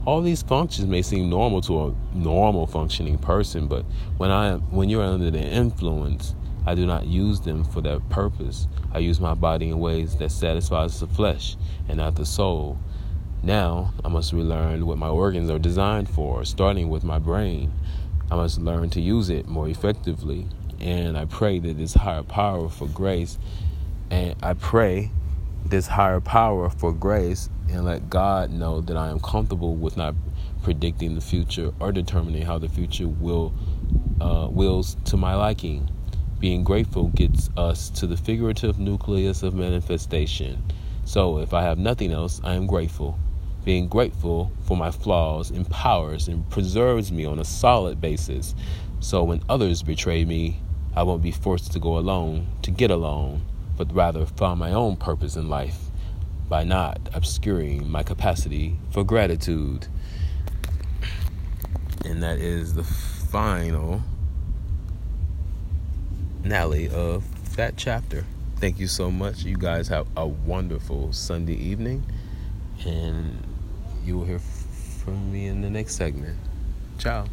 All 0.03 0.21
these 0.21 0.41
functions 0.41 0.87
may 0.87 1.03
seem 1.03 1.29
normal 1.29 1.61
to 1.61 1.85
a 1.85 1.95
normal 2.15 2.65
functioning 2.65 3.19
person, 3.19 3.67
but 3.67 3.85
when 4.17 4.31
I 4.31 4.47
am 4.47 4.61
when 4.71 4.89
you're 4.89 5.03
under 5.03 5.29
the 5.29 5.39
influence, 5.39 6.33
I 6.65 6.73
do 6.73 6.87
not 6.87 7.05
use 7.05 7.39
them 7.39 7.63
for 7.63 7.81
that 7.81 8.09
purpose. 8.09 8.67
I 8.91 8.97
use 8.97 9.19
my 9.19 9.35
body 9.35 9.69
in 9.69 9.79
ways 9.79 10.15
that 10.17 10.31
satisfies 10.31 10.99
the 10.99 11.05
flesh 11.05 11.55
and 11.87 11.97
not 11.97 12.15
the 12.15 12.25
soul. 12.25 12.79
Now 13.43 13.93
I 14.03 14.07
must 14.07 14.33
relearn 14.33 14.87
what 14.87 14.97
my 14.97 15.07
organs 15.07 15.51
are 15.51 15.59
designed 15.59 16.09
for, 16.09 16.45
starting 16.45 16.89
with 16.89 17.03
my 17.03 17.19
brain. 17.19 17.71
I 18.31 18.35
must 18.35 18.59
learn 18.59 18.89
to 18.91 19.01
use 19.01 19.29
it 19.29 19.47
more 19.47 19.69
effectively. 19.69 20.47
And 20.79 21.15
I 21.15 21.25
pray 21.25 21.59
that 21.59 21.77
this 21.77 21.93
higher 21.93 22.23
power 22.23 22.69
for 22.69 22.87
grace 22.87 23.37
and 24.09 24.35
I 24.41 24.53
pray 24.55 25.11
this 25.65 25.87
higher 25.87 26.19
power 26.19 26.69
for 26.69 26.91
grace 26.91 27.49
and 27.69 27.85
let 27.85 28.09
God 28.09 28.51
know 28.51 28.81
that 28.81 28.97
I 28.97 29.09
am 29.09 29.19
comfortable 29.19 29.75
with 29.75 29.95
not 29.95 30.15
predicting 30.63 31.15
the 31.15 31.21
future 31.21 31.73
or 31.79 31.91
determining 31.91 32.43
how 32.43 32.57
the 32.57 32.69
future 32.69 33.07
will 33.07 33.53
uh, 34.19 34.47
wills 34.51 34.97
to 35.05 35.17
my 35.17 35.35
liking. 35.35 35.89
Being 36.39 36.63
grateful 36.63 37.07
gets 37.09 37.49
us 37.55 37.89
to 37.91 38.07
the 38.07 38.17
figurative 38.17 38.79
nucleus 38.79 39.43
of 39.43 39.53
manifestation. 39.53 40.63
So 41.05 41.39
if 41.39 41.53
I 41.53 41.63
have 41.63 41.77
nothing 41.77 42.11
else, 42.11 42.41
I 42.43 42.55
am 42.55 42.67
grateful. 42.67 43.19
Being 43.63 43.87
grateful 43.87 44.51
for 44.63 44.75
my 44.75 44.91
flaws 44.91 45.51
empowers 45.51 46.27
and 46.27 46.49
preserves 46.49 47.11
me 47.11 47.25
on 47.25 47.39
a 47.39 47.45
solid 47.45 48.01
basis. 48.01 48.55
So 48.99 49.23
when 49.23 49.43
others 49.47 49.83
betray 49.83 50.25
me, 50.25 50.61
I 50.95 51.03
won't 51.03 51.21
be 51.21 51.31
forced 51.31 51.71
to 51.73 51.79
go 51.79 51.97
alone 51.97 52.47
to 52.63 52.71
get 52.71 52.91
along 52.91 53.41
but 53.81 53.95
rather 53.95 54.27
found 54.27 54.59
my 54.59 54.71
own 54.73 54.95
purpose 54.95 55.35
in 55.35 55.49
life 55.49 55.79
by 56.47 56.63
not 56.63 56.99
obscuring 57.15 57.89
my 57.89 58.03
capacity 58.03 58.77
for 58.91 59.03
gratitude. 59.03 59.87
And 62.05 62.21
that 62.21 62.37
is 62.37 62.75
the 62.75 62.83
final 62.83 64.03
finale 66.43 66.89
of 66.89 67.55
that 67.55 67.75
chapter. 67.75 68.23
Thank 68.57 68.77
you 68.77 68.85
so 68.85 69.09
much. 69.09 69.45
You 69.45 69.57
guys 69.57 69.87
have 69.87 70.05
a 70.15 70.27
wonderful 70.27 71.11
Sunday 71.11 71.55
evening, 71.55 72.05
and 72.85 73.35
you 74.05 74.19
will 74.19 74.25
hear 74.25 74.39
from 75.03 75.31
me 75.33 75.47
in 75.47 75.61
the 75.61 75.71
next 75.71 75.95
segment. 75.95 76.37
Ciao. 76.99 77.25